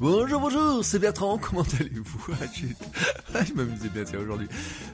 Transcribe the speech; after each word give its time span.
Bonjour, 0.00 0.40
bonjour, 0.40 0.84
c'est 0.84 0.98
Bertrand, 0.98 1.38
comment 1.38 1.62
allez-vous? 1.78 2.26
Ah, 3.34 3.44
Je 3.44 3.52
m'amusais 3.54 3.88
bien 3.90 4.04
tiens 4.04 4.20
aujourd'hui. 4.20 4.48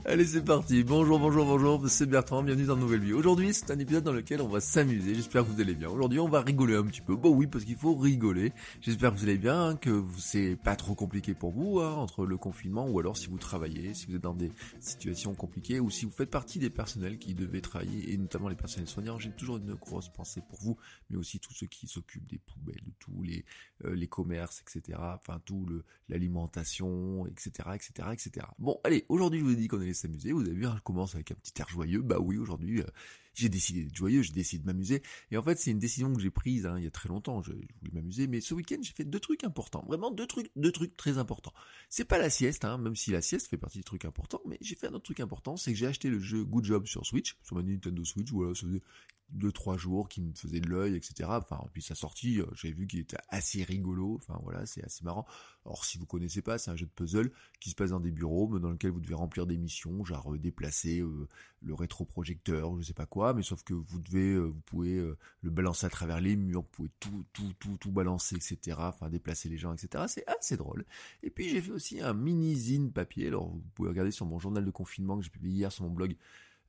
Allez, 0.05 0.27
c'est 0.27 0.45
parti. 0.45 0.85
Bonjour, 0.85 1.19
bonjour, 1.19 1.47
bonjour, 1.47 1.89
c'est 1.89 2.07
Bertrand, 2.07 2.43
bienvenue 2.43 2.67
dans 2.67 2.75
une 2.75 2.81
nouvelle 2.81 3.01
vie. 3.01 3.13
Aujourd'hui, 3.13 3.55
c'est 3.55 3.71
un 3.71 3.79
épisode 3.79 4.05
dans 4.05 4.13
lequel 4.13 4.43
on 4.43 4.49
va 4.49 4.61
s'amuser, 4.61 5.15
j'espère 5.15 5.45
que 5.47 5.51
vous 5.53 5.61
allez 5.61 5.75
bien. 5.75 5.89
Aujourd'hui, 5.89 6.19
on 6.19 6.29
va 6.29 6.43
rigoler 6.43 6.77
un 6.77 6.85
petit 6.85 7.01
peu. 7.01 7.17
Bon 7.17 7.31
oui, 7.31 7.47
parce 7.47 7.65
qu'il 7.65 7.77
faut 7.77 7.95
rigoler. 7.95 8.53
J'espère 8.83 9.15
que 9.15 9.19
vous 9.19 9.25
allez 9.25 9.39
bien, 9.39 9.77
que 9.77 10.03
c'est 10.19 10.57
pas 10.63 10.77
trop 10.77 10.95
compliqué 10.95 11.33
pour 11.33 11.53
vous, 11.53 11.81
hein, 11.81 11.93
entre 11.95 12.27
le 12.27 12.37
confinement, 12.37 12.87
ou 12.89 12.99
alors 12.99 13.17
si 13.17 13.29
vous 13.29 13.39
travaillez, 13.39 13.95
si 13.95 14.07
vous 14.07 14.17
êtes 14.17 14.23
dans 14.23 14.35
des 14.35 14.53
situations 14.81 15.35
compliquées, 15.35 15.81
ou 15.81 15.89
si 15.89 16.05
vous 16.05 16.13
faites 16.13 16.31
partie 16.31 16.59
des 16.59 16.71
personnels 16.71 17.19
qui 17.19 17.35
devaient 17.35 17.63
travailler, 17.63 18.13
et 18.13 18.17
notamment 18.19 18.49
les 18.49 18.57
personnels 18.57 18.89
soignants, 18.89 19.19
j'ai 19.19 19.31
toujours 19.31 19.57
une 19.57 19.77
grosse 19.95 20.09
pensée 20.09 20.43
pour 20.49 20.59
vous, 20.61 20.77
mais 21.09 21.17
aussi 21.17 21.39
tous 21.39 21.53
ceux 21.53 21.67
qui 21.67 21.87
s'occupent 21.87 22.27
des 22.27 22.39
poubelles, 22.39 22.83
de 22.85 22.93
tous 22.99 23.23
les, 23.23 23.45
euh, 23.85 24.07
commerces, 24.07 24.63
etc. 24.63 24.99
Enfin, 25.01 25.41
tout 25.45 25.65
le, 25.67 25.85
l'alimentation, 26.09 27.27
etc., 27.27 27.71
etc., 27.75 28.09
etc. 28.13 28.47
Bon, 28.59 28.81
allez, 28.85 29.07
aujourd'hui, 29.09 29.41
je 29.41 29.45
vous 29.45 29.53
ai 29.53 29.57
dit 29.57 29.69
qu'on 29.69 29.81
allait 29.81 29.95
s'amuser. 29.95 30.33
Vous 30.33 30.43
avez 30.43 30.53
vu, 30.53 30.67
hein, 30.67 30.75
je 30.77 30.83
commence 30.83 31.15
avec 31.15 31.31
un 31.31 31.37
petit 31.37 31.53
air 31.61 31.69
joyeux. 31.69 32.03
Bah 32.03 32.19
oui, 32.21 32.37
aujourd'hui, 32.37 32.81
euh, 32.81 32.87
j'ai 33.35 33.49
décidé 33.49 33.85
d'être 33.85 33.97
joyeux, 33.97 34.23
j'ai 34.23 34.33
décidé 34.33 34.63
de 34.63 34.67
m'amuser. 34.67 35.03
Et 35.31 35.37
en 35.37 35.43
fait, 35.43 35.59
c'est 35.59 35.71
une 35.71 35.79
décision 35.79 36.13
que 36.13 36.21
j'ai 36.21 36.31
prise 36.31 36.67
hein, 36.67 36.79
il 36.79 36.85
y 36.85 36.87
a 36.87 36.91
très 36.91 37.09
longtemps. 37.09 37.43
Je, 37.43 37.53
voulais 37.53 37.93
m'amuser, 37.93 38.27
mais 38.27 38.41
ce 38.41 38.55
week-end, 38.55 38.79
j'ai 38.81 38.93
fait 38.93 39.05
deux 39.05 39.21
trucs 39.21 39.45
importants. 39.45 39.85
Vraiment 39.87 40.11
deux 40.11 40.27
trucs, 40.27 40.51
deux 40.57 40.73
trucs 40.73 40.97
très 40.97 41.19
importants. 41.19 41.53
C'est 41.89 42.05
pas 42.05 42.19
la 42.19 42.31
sieste, 42.31 42.65
hein, 42.65 42.79
même 42.79 42.97
si 42.97 43.11
la 43.11 43.23
sieste 43.23 43.49
fait 43.49 43.59
partie 43.59 43.79
des 43.79 43.85
trucs 43.85 44.05
importants, 44.05 44.41
mais 44.47 44.59
j'ai 44.61 44.75
fait 44.75 44.87
un 44.87 44.95
autre 44.95 45.05
truc 45.05 45.21
important, 45.21 45.57
c'est 45.57 45.73
que 45.73 45.79
j'ai 45.79 45.87
acheté 45.87 46.09
le 46.09 46.21
jeu 46.21 46.45
Good 46.45 46.65
Job 46.65 46.87
sur 46.87 47.05
Switch, 47.05 47.37
sur 47.43 47.57
ma 47.57 47.63
Nintendo 47.63 48.05
Switch. 48.05 48.31
Voilà, 48.31 48.55
ça 48.55 48.67
faisait 48.67 48.83
deux 49.31 49.53
trois 49.53 49.77
jours 49.77 50.09
qui 50.09 50.21
me 50.23 50.33
faisait 50.35 50.61
de 50.61 50.69
l'œil 50.69 50.95
etc 50.95 51.29
enfin 51.31 51.61
puis 51.73 51.83
sa 51.83 51.95
sortie 51.95 52.41
euh, 52.41 52.47
j'avais 52.55 52.75
vu 52.75 52.87
qu'il 52.87 53.01
était 53.01 53.17
assez 53.29 53.65
rigolo 53.65 54.17
enfin 54.17 54.39
voilà 54.43 54.65
c'est 54.67 54.85
assez 54.85 55.05
marrant 55.05 55.27
alors 55.65 55.85
si 55.85 55.99
vous 55.99 56.07
connaissez 56.07 56.43
pas 56.43 56.59
c'est 56.59 56.71
un 56.71 56.77
jeu 56.77 56.87
de 56.87 56.91
puzzle 56.91 57.33
qui 57.59 57.71
se 57.71 57.75
passe 57.75 57.91
dans 57.91 58.01
des 58.01 58.13
bureaux 58.13 58.59
dans 58.59 58.71
lequel 58.71 58.91
vous 58.91 59.01
devez 59.01 59.15
remplir 59.15 59.47
des 59.47 59.57
missions 59.57 60.05
genre 60.05 60.33
euh, 60.33 60.39
déplacer 60.39 61.01
euh, 61.01 61.27
le 61.63 61.75
rétroprojecteur 61.75 62.77
je 62.79 62.83
sais 62.83 62.95
pas 62.95 63.07
quoi 63.07 63.24
mais 63.33 63.43
sauf 63.43 63.63
que 63.63 63.75
vous 63.75 63.99
devez 63.99 64.39
vous 64.39 64.61
pouvez 64.67 64.97
le 65.43 65.51
balancer 65.51 65.87
à 65.87 65.91
travers 65.91 66.21
les 66.21 66.37
murs 66.37 66.63
vous 66.63 66.69
pouvez 66.71 66.91
tout 67.01 67.25
tout 67.33 67.53
tout 67.59 67.77
tout 67.79 67.93
balancer 67.93 68.37
etc 68.37 68.77
enfin 68.81 69.09
déplacer 69.09 69.49
les 69.49 69.59
gens 69.59 69.73
etc 69.73 70.05
c'est 70.09 70.27
assez 70.29 70.57
drôle. 70.57 70.85
Et 71.23 71.31
puis 71.31 71.49
j'ai 71.49 71.61
fait 71.61 71.73
aussi 71.73 72.01
un 72.01 72.15
mini 72.15 72.55
zine 72.55 72.93
papier. 72.93 73.29
Alors 73.29 73.49
vous 73.49 73.63
pouvez 73.75 73.89
regarder 73.89 74.11
sur 74.11 74.27
mon 74.27 74.39
journal 74.39 74.65
de 74.65 74.71
confinement 74.71 75.17
que 75.19 75.25
j'ai 75.25 75.31
publié 75.31 75.55
hier 75.55 75.73
sur 75.73 75.85
mon 75.85 75.91
blog 75.91 76.17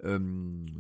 euh, 0.04 0.20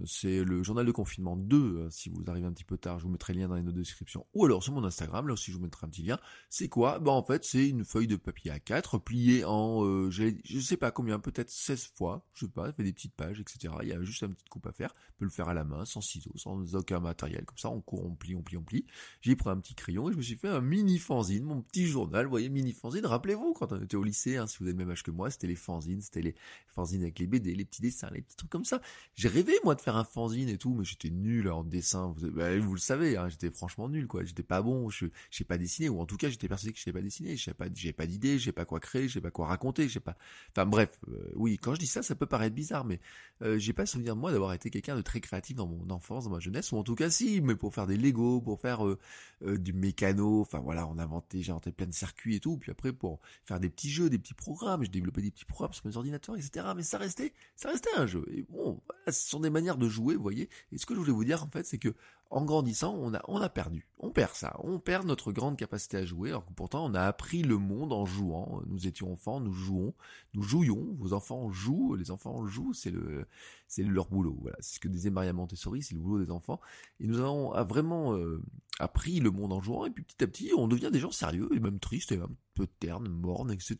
c'est 0.05 0.43
le 0.43 0.61
journal 0.61 0.85
de 0.85 0.91
confinement 0.91 1.37
2, 1.37 1.57
euh, 1.57 1.89
si 1.89 2.09
vous 2.09 2.23
arrivez 2.27 2.45
un 2.45 2.51
petit 2.51 2.65
peu 2.65 2.77
tard, 2.77 2.99
je 2.99 3.05
vous 3.05 3.09
mettrai 3.09 3.33
le 3.33 3.39
lien 3.39 3.47
dans 3.47 3.55
les 3.55 3.63
notes 3.63 3.75
de 3.75 3.79
description, 3.79 4.25
ou 4.33 4.45
alors 4.45 4.61
sur 4.61 4.73
mon 4.73 4.83
Instagram, 4.83 5.27
là 5.27 5.33
aussi 5.33 5.51
je 5.51 5.57
vous 5.57 5.63
mettrai 5.63 5.87
un 5.87 5.89
petit 5.89 6.03
lien. 6.03 6.19
C'est 6.49 6.67
quoi? 6.67 6.99
Bah 6.99 7.11
en 7.11 7.23
fait 7.23 7.45
c'est 7.45 7.69
une 7.69 7.85
feuille 7.85 8.07
de 8.07 8.17
papier 8.17 8.51
A4 8.51 9.01
pliée 9.01 9.45
en, 9.45 9.85
euh, 9.85 10.09
je 10.11 10.59
sais 10.59 10.75
pas 10.75 10.91
combien, 10.91 11.19
peut-être 11.19 11.49
16 11.49 11.91
fois, 11.95 12.27
je 12.33 12.45
sais 12.45 12.51
pas, 12.51 12.71
fait 12.73 12.83
des 12.83 12.93
petites 12.93 13.15
pages, 13.15 13.39
etc. 13.39 13.73
Il 13.83 13.87
y 13.87 13.93
a 13.93 14.01
juste 14.03 14.21
une 14.21 14.33
petite 14.33 14.49
coupe 14.49 14.67
à 14.67 14.73
faire, 14.73 14.93
on 15.15 15.19
peut 15.19 15.25
le 15.25 15.31
faire 15.31 15.47
à 15.47 15.53
la 15.53 15.63
main, 15.63 15.85
sans 15.85 16.01
ciseaux, 16.01 16.33
sans 16.35 16.75
aucun 16.75 16.99
matériel, 16.99 17.45
comme 17.45 17.57
ça 17.57 17.69
on 17.69 17.81
court, 17.81 18.05
on 18.05 18.15
plie, 18.15 18.35
on 18.35 18.41
plie, 18.41 18.57
on 18.57 18.63
plie. 18.63 18.85
J'ai 19.21 19.35
pris 19.35 19.49
un 19.49 19.57
petit 19.57 19.75
crayon 19.75 20.09
et 20.09 20.11
je 20.11 20.17
me 20.17 20.23
suis 20.23 20.35
fait 20.35 20.49
un 20.49 20.61
mini 20.61 20.99
fanzine, 20.99 21.45
mon 21.45 21.61
petit 21.61 21.87
journal, 21.87 22.25
vous 22.25 22.31
voyez, 22.31 22.49
mini 22.49 22.73
fanzine, 22.73 23.05
rappelez-vous 23.05 23.53
quand 23.53 23.71
on 23.71 23.81
était 23.81 23.95
au 23.95 24.03
lycée, 24.03 24.35
hein, 24.35 24.45
si 24.45 24.57
vous 24.59 24.65
avez 24.65 24.73
le 24.73 24.77
même 24.77 24.91
âge 24.91 25.03
que 25.03 25.11
moi, 25.11 25.31
c'était 25.31 25.47
les 25.47 25.55
fanzines, 25.55 26.01
c'était 26.01 26.21
les 26.21 26.35
fanzines 26.67 27.03
avec 27.03 27.17
les 27.19 27.27
BD, 27.27 27.55
les 27.55 27.65
petits 27.65 27.81
dessins, 27.81 28.09
les 28.11 28.21
petits 28.21 28.35
trucs 28.35 28.49
comme 28.49 28.65
ça. 28.65 28.81
J'ai 29.13 29.27
rêvé 29.27 29.53
moi 29.63 29.75
de 29.75 29.81
faire 29.81 29.95
un 29.95 30.03
fanzine 30.03 30.49
et 30.49 30.57
tout, 30.57 30.73
mais 30.73 30.83
j'étais 30.83 31.09
nul 31.09 31.49
en 31.49 31.63
dessin. 31.63 32.13
Vous, 32.17 32.31
bah, 32.31 32.57
vous 32.57 32.73
le 32.73 32.79
savez, 32.79 33.17
hein, 33.17 33.29
j'étais 33.29 33.49
franchement 33.49 33.87
nul 33.89 34.07
quoi. 34.07 34.23
J'étais 34.23 34.43
pas 34.43 34.61
bon, 34.61 34.89
je 34.89 35.07
sais 35.31 35.43
pas 35.43 35.57
dessiner 35.57 35.89
ou 35.89 35.99
en 35.99 36.05
tout 36.05 36.17
cas 36.17 36.29
j'étais 36.29 36.47
persuadé 36.47 36.73
que 36.73 36.79
je 36.79 36.83
sais 36.83 36.93
pas 36.93 37.01
dessiner. 37.01 37.37
Je 37.37 37.51
pas, 37.51 37.67
j'ai 37.73 37.93
pas 37.93 38.05
d'idée, 38.05 38.39
je 38.39 38.45
sais 38.45 38.51
pas 38.51 38.65
quoi 38.65 38.79
créer, 38.79 39.07
je 39.07 39.13
sais 39.13 39.21
pas 39.21 39.31
quoi 39.31 39.47
raconter, 39.47 39.87
je 39.87 39.93
sais 39.93 39.99
pas. 39.99 40.17
Enfin 40.51 40.65
bref, 40.65 40.99
euh, 41.07 41.31
oui, 41.35 41.57
quand 41.57 41.73
je 41.73 41.79
dis 41.79 41.87
ça, 41.87 42.03
ça 42.03 42.15
peut 42.15 42.25
paraître 42.25 42.55
bizarre, 42.55 42.85
mais 42.85 42.99
euh, 43.41 43.57
j'ai 43.57 43.73
pas 43.73 43.85
souvenir 43.85 44.15
moi 44.15 44.31
d'avoir 44.31 44.53
été 44.53 44.69
quelqu'un 44.69 44.95
de 44.95 45.01
très 45.01 45.21
créatif 45.21 45.55
dans 45.55 45.67
mon 45.67 45.89
enfance, 45.89 46.25
dans 46.25 46.31
ma 46.31 46.39
jeunesse, 46.39 46.71
ou 46.71 46.77
en 46.77 46.83
tout 46.83 46.95
cas 46.95 47.09
si, 47.09 47.41
mais 47.41 47.55
pour 47.55 47.73
faire 47.73 47.87
des 47.87 47.97
Lego, 47.97 48.41
pour 48.41 48.59
faire 48.59 48.85
euh, 48.85 48.97
du 49.41 49.73
mécano, 49.73 50.41
enfin 50.41 50.59
voilà, 50.59 50.87
on 50.87 50.97
inventait, 50.97 51.41
j'ai 51.41 51.51
inventé 51.51 51.71
plein 51.71 51.87
de 51.87 51.93
circuits 51.93 52.35
et 52.35 52.39
tout, 52.39 52.57
puis 52.57 52.71
après 52.71 52.93
pour 52.93 53.19
faire 53.45 53.59
des 53.59 53.69
petits 53.69 53.89
jeux, 53.89 54.09
des 54.09 54.19
petits 54.19 54.33
programmes, 54.33 54.83
je 54.83 54.89
développais 54.89 55.21
des 55.21 55.31
petits 55.31 55.45
programmes 55.45 55.73
sur 55.73 55.85
mes 55.85 55.97
ordinateurs, 55.97 56.35
etc. 56.35 56.67
Mais 56.75 56.83
ça 56.83 56.97
restait, 56.97 57.33
ça 57.55 57.69
restait 57.69 57.95
un 57.97 58.05
jeu. 58.05 58.25
Et 58.31 58.43
bon, 58.43 58.81
ce 59.07 59.29
sont 59.29 59.39
des 59.39 59.49
manières 59.49 59.77
de 59.77 59.87
jouer, 59.87 60.15
vous 60.15 60.21
voyez. 60.21 60.49
Et 60.71 60.77
ce 60.77 60.85
que 60.85 60.93
je 60.93 60.99
voulais 60.99 61.11
vous 61.11 61.25
dire, 61.25 61.43
en 61.43 61.49
fait, 61.49 61.65
c'est 61.65 61.77
que 61.77 61.93
en 62.31 62.43
grandissant, 62.43 62.95
on 62.95 63.13
a, 63.13 63.21
on 63.27 63.39
a 63.39 63.49
perdu. 63.49 63.87
On 63.99 64.09
perd 64.09 64.33
ça. 64.33 64.59
On 64.63 64.79
perd 64.79 65.05
notre 65.05 65.31
grande 65.31 65.57
capacité 65.57 65.97
à 65.97 66.05
jouer, 66.05 66.29
alors 66.29 66.45
que 66.45 66.53
pourtant, 66.53 66.85
on 66.85 66.93
a 66.95 67.01
appris 67.01 67.43
le 67.43 67.57
monde 67.57 67.93
en 67.93 68.05
jouant. 68.05 68.61
Nous 68.65 68.87
étions 68.87 69.13
enfants, 69.13 69.39
nous 69.39 69.53
jouons, 69.53 69.93
nous 70.33 70.41
jouions. 70.41 70.95
Vos 70.97 71.13
enfants 71.13 71.51
jouent, 71.51 71.95
les 71.95 72.09
enfants 72.11 72.45
jouent, 72.47 72.73
c'est 72.73 72.89
le, 72.89 73.27
c'est 73.67 73.83
leur 73.83 74.07
boulot. 74.07 74.37
Voilà. 74.41 74.57
C'est 74.59 74.75
ce 74.75 74.79
que 74.79 74.87
disait 74.87 75.11
Maria 75.11 75.33
Montessori, 75.33 75.83
c'est 75.83 75.93
le 75.93 76.01
boulot 76.01 76.25
des 76.25 76.31
enfants. 76.31 76.59
Et 76.99 77.07
nous 77.07 77.19
avons 77.19 77.51
vraiment 77.63 78.15
euh, 78.15 78.41
appris 78.79 79.19
le 79.19 79.29
monde 79.29 79.53
en 79.53 79.61
jouant, 79.61 79.85
et 79.85 79.91
puis 79.91 80.03
petit 80.03 80.23
à 80.23 80.27
petit, 80.27 80.51
on 80.57 80.67
devient 80.67 80.89
des 80.91 80.99
gens 80.99 81.11
sérieux, 81.11 81.49
et 81.53 81.59
même 81.59 81.79
tristes, 81.79 82.11
et 82.11 82.17
un 82.17 82.29
peu 82.55 82.67
ternes, 82.67 83.07
mornes, 83.07 83.51
etc. 83.51 83.77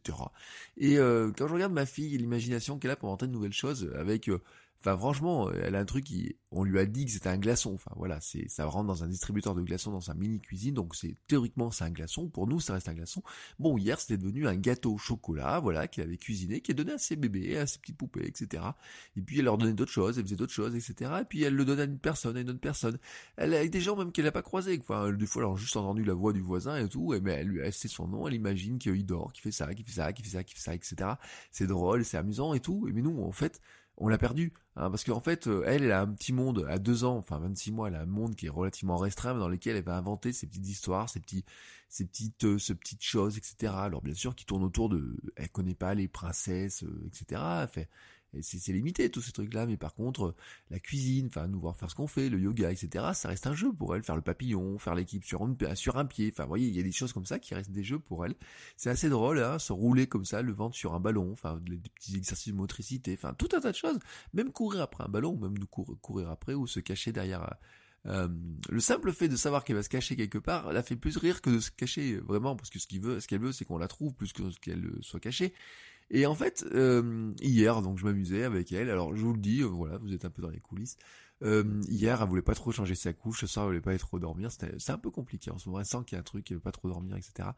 Et 0.78 1.00
euh, 1.00 1.32
quand 1.36 1.48
je 1.48 1.54
regarde 1.54 1.74
ma 1.74 1.86
fille 1.86 2.18
l'imagination 2.18 2.78
qu'elle 2.78 2.92
a 2.92 2.96
pour 2.96 3.10
inventer 3.10 3.28
de 3.28 3.32
nouvelles 3.32 3.54
choses, 3.54 3.92
avec 3.98 4.30
euh, 4.30 4.42
Enfin, 4.86 5.00
franchement, 5.00 5.52
elle 5.52 5.74
a 5.74 5.80
un 5.80 5.86
truc 5.86 6.04
qui, 6.04 6.36
on 6.52 6.64
lui 6.64 6.78
a 6.78 6.86
dit 6.86 7.06
que 7.06 7.12
c'était 7.12 7.30
un 7.30 7.40
glaçon. 7.40 7.74
Enfin, 7.74 7.90
voilà, 7.96 8.22
c'est, 8.22 8.48
ça 8.50 8.66
rentre 8.66 8.86
dans 8.86 9.04
un 9.04 9.08
distributeur 9.08 9.56
de 9.56 9.64
glaçons 9.64 9.92
dans 9.92 10.00
sa 10.00 10.14
mini 10.14 10.40
cuisine, 10.40 10.76
donc 10.76 10.94
c'est, 10.96 11.18
théoriquement, 11.26 11.72
c'est 11.72 11.86
un 11.86 11.90
glaçon. 11.90 12.30
Pour 12.30 12.46
nous, 12.46 12.60
ça 12.60 12.74
reste 12.74 12.88
un 12.88 12.94
glaçon. 12.94 13.24
Bon, 13.58 13.80
hier, 13.80 14.00
c'était 14.00 14.20
devenu 14.20 14.48
un 14.48 14.56
gâteau 14.56 14.94
au 14.94 14.98
chocolat, 15.00 15.60
voilà, 15.60 15.88
qu'elle 15.88 16.04
avait 16.04 16.18
cuisiné, 16.18 16.62
qui 16.62 16.70
est 16.70 16.76
donné 16.76 16.92
à 16.92 16.98
ses 17.00 17.16
bébés, 17.16 17.58
à 17.58 17.66
ses 17.66 17.80
petites 17.80 17.98
poupées, 17.98 18.28
etc. 18.28 18.62
Et 19.18 19.22
puis, 19.22 19.40
elle 19.40 19.46
leur 19.46 19.58
donnait 19.58 19.74
d'autres 19.74 19.92
choses, 19.92 20.20
elle 20.20 20.26
faisait 20.26 20.36
d'autres 20.36 20.54
choses, 20.54 20.76
etc. 20.76 21.12
Et 21.22 21.26
puis, 21.26 21.42
elle 21.42 21.56
le 21.56 21.66
donnait 21.66 21.82
à 21.82 21.86
une 21.86 21.98
personne, 21.98 22.38
à 22.38 22.42
une 22.42 22.52
autre 22.52 22.60
personne. 22.60 23.00
Elle, 23.38 23.56
avec 23.56 23.72
des 23.72 23.82
gens 23.82 23.96
même 23.96 24.12
qu'elle 24.12 24.26
n'a 24.26 24.32
pas 24.32 24.44
croisés. 24.44 24.78
Enfin, 24.80 25.12
des 25.12 25.26
fois, 25.26 25.44
elle 25.44 25.52
a 25.52 25.56
juste 25.56 25.78
entendu 25.78 26.04
la 26.04 26.14
voix 26.14 26.32
du 26.32 26.42
voisin 26.42 26.78
et 26.78 26.88
tout, 26.88 27.16
et 27.16 27.22
mais 27.22 27.32
elle 27.34 27.48
lui 27.48 27.64
a 27.64 27.72
sait 27.72 27.88
son 27.88 28.08
nom, 28.08 28.28
elle 28.28 28.36
imagine 28.36 28.78
qu'il 28.78 29.04
dort, 29.04 29.34
qu'il 29.34 29.42
fait 29.42 29.52
ça, 29.52 29.74
qu'il 29.74 29.84
fait 29.84 29.94
ça, 29.94 30.14
qu'il 30.14 30.24
fait 30.24 30.32
ça, 30.32 30.44
qu'il 30.44 30.56
fait 30.56 30.64
ça, 30.64 30.76
etc. 30.76 31.10
C'est 31.50 31.66
drôle, 31.66 32.06
c'est 32.06 32.18
amusant 32.18 32.54
et 32.54 32.60
tout. 32.60 32.88
Mais 32.94 33.02
nous, 33.02 33.20
en 33.24 33.32
fait, 33.32 33.60
on 33.98 34.08
l'a 34.08 34.18
perdu. 34.18 34.54
Hein, 34.76 34.90
parce 34.90 35.04
qu'en 35.04 35.22
fait, 35.22 35.48
euh, 35.48 35.64
elle, 35.66 35.84
elle 35.84 35.92
a 35.92 36.02
un 36.02 36.08
petit 36.08 36.34
monde 36.34 36.66
à 36.70 36.80
deux 36.80 37.06
ans, 37.06 37.18
enfin 37.18 37.40
26 37.40 37.72
mois, 37.72 37.88
elle 37.88 37.96
a 37.96 38.02
un 38.02 38.06
monde 38.06 38.36
qui 38.36 38.48
est 38.48 38.50
relativement 38.50 38.98
restreint, 38.98 39.34
dans 39.34 39.48
lequel 39.48 39.78
elle 39.78 39.84
va 39.84 39.96
inventer 39.96 40.34
ses 40.34 40.48
petites 40.48 40.68
histoires, 40.68 41.10
ses 41.10 41.22
petits, 41.22 41.46
ces 41.88 42.06
petites, 42.06 42.44
euh, 42.44 42.60
ces 42.60 42.76
petites 42.76 43.04
choses, 43.04 43.38
etc. 43.38 43.74
Alors 43.78 44.02
bien 44.02 44.14
sûr, 44.14 44.36
qui 44.36 44.46
tournent 44.46 44.64
autour 44.64 44.90
de, 44.90 45.16
elle 45.38 45.50
connaît 45.50 45.76
pas 45.76 45.94
les 45.94 46.10
princesses, 46.10 46.84
euh, 46.84 47.08
etc. 47.08 47.42
Elle 47.62 47.68
fait, 47.70 47.90
c'est 48.42 48.74
limité 48.74 49.10
tous 49.10 49.22
ces 49.22 49.32
trucs-là, 49.32 49.66
mais 49.66 49.78
par 49.78 49.94
contre, 49.94 50.36
la 50.70 50.80
cuisine, 50.80 51.28
enfin 51.28 51.48
nous 51.48 51.60
voir 51.60 51.76
faire 51.78 51.90
ce 51.90 51.96
qu'on 51.96 52.08
fait, 52.08 52.30
le 52.30 52.40
yoga, 52.40 52.72
etc. 52.72 53.06
Ça 53.14 53.30
reste 53.30 53.48
un 53.48 53.54
jeu 53.54 53.72
pour 53.72 53.96
elle, 53.96 54.04
faire 54.04 54.16
le 54.16 54.22
papillon, 54.22 54.78
faire 54.78 54.96
l'équipe 54.96 55.24
sur, 55.24 55.48
sur 55.76 55.98
un 55.98 56.06
pied. 56.06 56.32
Enfin, 56.32 56.46
voyez, 56.46 56.68
il 56.68 56.76
y 56.76 56.80
a 56.80 56.84
des 56.84 56.92
choses 56.92 57.14
comme 57.14 57.26
ça 57.26 57.40
qui 57.40 57.54
restent 57.56 57.72
des 57.72 57.84
jeux 57.84 58.00
pour 58.00 58.26
elle. 58.26 58.36
C'est 58.78 58.90
assez 58.90 59.10
drôle, 59.10 59.40
hein, 59.40 59.60
se 59.60 59.74
rouler 59.74 60.08
comme 60.08 60.26
ça, 60.26 60.42
le 60.42 60.54
ventre 60.54 60.76
sur 60.76 60.94
un 60.94 61.00
ballon, 61.00 61.32
enfin 61.32 61.60
des 61.64 61.78
petits 61.78 62.16
exercices 62.16 62.54
de 62.54 62.58
motricité, 62.58 63.14
enfin 63.14 63.34
tout 63.34 63.50
un 63.54 63.60
tas 63.60 63.72
de 63.72 63.78
choses. 63.78 64.00
Même 64.34 64.52
courir 64.52 64.82
après 64.82 65.04
un 65.04 65.10
ballon, 65.10 65.38
même 65.38 65.58
nous 65.58 65.68
courir 65.68 66.30
après 66.30 66.54
ou 66.54 66.68
se 66.68 66.80
cacher 66.80 67.12
derrière. 67.12 67.56
Euh, 68.08 68.28
le 68.70 68.80
simple 68.80 69.12
fait 69.12 69.28
de 69.28 69.36
savoir 69.36 69.64
qu'elle 69.64 69.78
va 69.78 69.84
se 69.84 69.90
cacher 69.90 70.16
quelque 70.16 70.38
part 70.38 70.72
la 70.72 70.84
fait 70.84 70.96
plus 70.96 71.18
rire 71.18 71.42
que 71.42 71.50
de 71.50 71.60
se 71.60 71.72
cacher 71.72 72.18
vraiment 72.18 72.56
parce 72.56 72.70
que 72.70 72.78
ce 72.78 72.86
qu'il 72.86 73.02
veut, 73.02 73.20
ce 73.20 73.28
qu'elle 73.28 73.40
veut, 73.40 73.52
c'est 73.52 73.66
qu'on 73.66 73.80
la 73.80 73.88
trouve 73.88 74.14
plus 74.14 74.32
que 74.32 74.44
qu'elle 74.60 74.92
soit 75.02 75.20
cachée. 75.20 75.54
Et 76.12 76.26
en 76.26 76.36
fait, 76.36 76.66
euh, 76.74 77.34
hier, 77.42 77.82
donc 77.82 77.98
je 77.98 78.06
m'amusais 78.06 78.44
avec 78.44 78.72
elle. 78.72 78.90
Alors 78.90 79.16
je 79.16 79.22
vous 79.22 79.34
le 79.34 79.40
dis, 79.40 79.62
euh, 79.62 79.66
voilà, 79.66 79.98
vous 79.98 80.14
êtes 80.14 80.26
un 80.26 80.30
peu 80.30 80.42
dans 80.42 80.50
les 80.50 80.60
coulisses. 80.60 80.98
Euh, 81.44 81.82
hier, 81.90 82.22
elle 82.22 82.30
voulait 82.30 82.42
pas 82.42 82.56
trop 82.56 82.72
changer 82.72 82.96
sa 82.96 83.14
couche, 83.14 83.42
ce 83.42 83.48
soir, 83.48 83.66
elle 83.66 83.72
voulait 83.72 83.82
pas 83.82 83.98
trop 83.98 84.20
dormir. 84.20 84.50
C'est 84.52 84.92
un 84.92 84.98
peu 84.98 85.12
compliqué 85.12 85.52
en 85.52 85.58
ce 85.58 85.70
moment. 85.70 85.80
Elle 85.80 85.86
sent 85.86 85.98
qu'il 86.06 86.16
y 86.16 86.18
a 86.18 86.22
un 86.22 86.24
truc, 86.24 86.50
elle 86.50 86.58
veut 86.58 86.62
pas 86.62 86.72
trop 86.72 86.88
dormir, 86.88 87.16
etc. 87.16 87.50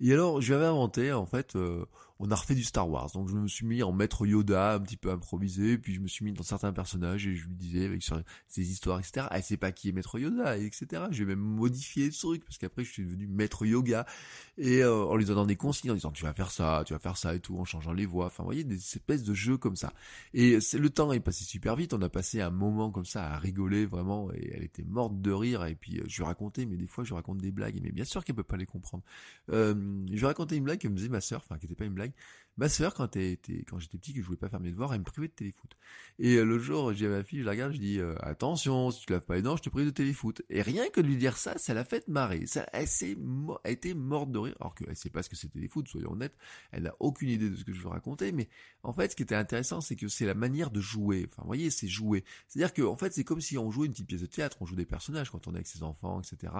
Et 0.00 0.12
alors, 0.12 0.40
je 0.40 0.48
lui 0.48 0.54
avais 0.54 0.66
inventé, 0.66 1.12
en 1.12 1.26
fait, 1.26 1.56
on 2.20 2.30
a 2.30 2.34
refait 2.34 2.54
du 2.54 2.62
Star 2.62 2.88
Wars. 2.88 3.10
Donc 3.12 3.28
je 3.28 3.34
me 3.34 3.48
suis 3.48 3.66
mis 3.66 3.82
en 3.82 3.92
maître 3.92 4.26
Yoda, 4.26 4.74
un 4.74 4.80
petit 4.80 4.96
peu 4.96 5.10
improvisé, 5.10 5.78
puis 5.78 5.94
je 5.94 6.00
me 6.00 6.06
suis 6.06 6.24
mis 6.24 6.32
dans 6.32 6.42
certains 6.42 6.72
personnages 6.72 7.26
et 7.26 7.34
je 7.34 7.46
lui 7.46 7.54
disais 7.54 7.84
avec 7.86 8.02
ses 8.46 8.70
histoires, 8.70 9.00
etc. 9.00 9.26
Elle 9.30 9.42
sait 9.42 9.56
pas 9.56 9.72
qui 9.72 9.88
est 9.88 9.92
maître 9.92 10.18
Yoda, 10.18 10.56
etc. 10.56 11.04
J'ai 11.10 11.24
même 11.24 11.40
modifié 11.40 12.06
le 12.06 12.12
truc 12.12 12.44
parce 12.44 12.58
qu'après 12.58 12.84
je 12.84 12.92
suis 12.92 13.04
devenu 13.04 13.26
maître 13.26 13.66
yoga 13.66 14.06
et 14.58 14.82
euh, 14.82 15.04
en 15.04 15.16
lui 15.16 15.24
donnant 15.24 15.46
des 15.46 15.56
consignes 15.56 15.90
en 15.90 15.94
disant 15.94 16.12
tu 16.12 16.22
vas 16.24 16.32
faire 16.32 16.50
ça, 16.50 16.82
tu 16.86 16.92
vas 16.92 16.98
faire 16.98 17.16
ça 17.16 17.34
et 17.34 17.40
tout, 17.40 17.58
en 17.58 17.64
changeant 17.64 17.92
les 17.92 18.06
voix. 18.06 18.26
Enfin, 18.26 18.42
vous 18.42 18.48
voyez, 18.48 18.64
des 18.64 18.76
espèces 18.76 19.24
de 19.24 19.34
jeux 19.34 19.56
comme 19.56 19.76
ça. 19.76 19.92
Et 20.34 20.58
le 20.74 20.90
temps 20.90 21.12
est 21.12 21.20
passé 21.20 21.44
super 21.44 21.74
vite. 21.74 21.94
On 21.94 22.02
a 22.02 22.08
passé 22.08 22.40
un 22.40 22.50
moment 22.50 22.90
comme 22.90 23.04
ça 23.04 23.23
à 23.32 23.38
rigoler 23.38 23.86
vraiment 23.86 24.32
et 24.32 24.52
elle 24.54 24.62
était 24.62 24.84
morte 24.84 25.20
de 25.20 25.32
rire. 25.32 25.64
Et 25.64 25.74
puis 25.74 25.98
euh, 25.98 26.04
je 26.06 26.18
lui 26.18 26.24
racontais, 26.24 26.66
mais 26.66 26.76
des 26.76 26.86
fois 26.86 27.04
je 27.04 27.14
raconte 27.14 27.38
des 27.38 27.52
blagues, 27.52 27.78
mais 27.82 27.90
bien 27.90 28.04
sûr 28.04 28.24
qu'elle 28.24 28.36
peut 28.36 28.42
pas 28.42 28.56
les 28.56 28.66
comprendre. 28.66 29.04
Euh, 29.50 29.74
je 30.10 30.18
lui 30.18 30.26
racontais 30.26 30.56
une 30.56 30.64
blague 30.64 30.78
que 30.78 30.88
me 30.88 30.96
disait 30.96 31.08
ma 31.08 31.20
sœur, 31.20 31.42
enfin 31.44 31.58
qui 31.58 31.66
était 31.66 31.74
pas 31.74 31.84
une 31.84 31.94
blague. 31.94 32.12
Ma 32.56 32.68
sœur, 32.68 32.94
quand, 32.94 33.16
quand 33.16 33.78
j'étais 33.80 33.98
petit, 33.98 34.12
que 34.12 34.20
je 34.20 34.24
voulais 34.24 34.38
pas 34.38 34.48
faire 34.48 34.60
mes 34.60 34.70
devoirs, 34.70 34.94
elle 34.94 35.00
me 35.00 35.04
privait 35.04 35.26
de 35.26 35.32
téléfoot. 35.32 35.76
Et 36.20 36.36
euh, 36.36 36.44
le 36.44 36.60
jour, 36.60 36.92
j'ai 36.92 37.08
ma 37.08 37.24
fille, 37.24 37.40
je 37.40 37.44
la 37.44 37.50
regarde, 37.50 37.72
je 37.72 37.78
dis 37.78 37.98
euh, 37.98 38.14
attention, 38.20 38.92
si 38.92 39.04
tu 39.04 39.12
laves 39.12 39.24
pas 39.24 39.34
les 39.34 39.42
dents, 39.42 39.56
je 39.56 39.62
te 39.62 39.68
prive 39.70 39.86
de 39.86 39.90
téléfoot. 39.90 40.42
Et 40.50 40.62
rien 40.62 40.88
que 40.90 41.00
de 41.00 41.06
lui 41.08 41.16
dire 41.16 41.36
ça, 41.36 41.58
ça 41.58 41.74
l'a 41.74 41.84
fait 41.84 42.06
marrer. 42.06 42.46
Ça, 42.46 42.66
elle 42.72 42.86
s'est, 42.86 43.16
elle 43.64 43.72
été 43.72 43.94
morte 43.94 44.30
de 44.30 44.38
rire, 44.38 44.54
alors 44.60 44.76
qu'elle 44.76 44.94
sait 44.96 45.10
pas 45.10 45.24
ce 45.24 45.28
que 45.28 45.34
c'est 45.34 45.48
téléfoot, 45.48 45.88
soyons 45.88 46.12
honnêtes. 46.12 46.36
Elle 46.70 46.84
n'a 46.84 46.94
aucune 47.00 47.28
idée 47.28 47.50
de 47.50 47.56
ce 47.56 47.64
que 47.64 47.72
je 47.72 47.82
veux 47.82 47.88
raconter. 47.88 48.30
Mais 48.30 48.48
en 48.84 48.92
fait, 48.92 49.10
ce 49.10 49.16
qui 49.16 49.24
était 49.24 49.34
intéressant, 49.34 49.80
c'est 49.80 49.96
que 49.96 50.06
c'est 50.06 50.26
la 50.26 50.34
manière 50.34 50.70
de 50.70 50.80
jouer. 50.80 51.26
Enfin, 51.28 51.42
vous 51.42 51.48
voyez, 51.48 51.70
c'est 51.70 51.88
jouer. 51.88 52.22
C'est-à-dire 52.46 52.72
que 52.72 52.82
en 52.82 52.96
fait, 52.96 53.12
c'est 53.12 53.24
comme 53.24 53.40
si 53.40 53.58
on 53.58 53.72
jouait 53.72 53.86
une 53.86 53.92
petite 53.92 54.06
pièce 54.06 54.20
de 54.20 54.26
théâtre, 54.26 54.58
on 54.60 54.66
joue 54.66 54.76
des 54.76 54.86
personnages 54.86 55.30
quand 55.30 55.48
on 55.48 55.52
est 55.52 55.56
avec 55.56 55.66
ses 55.66 55.82
enfants, 55.82 56.20
etc. 56.20 56.52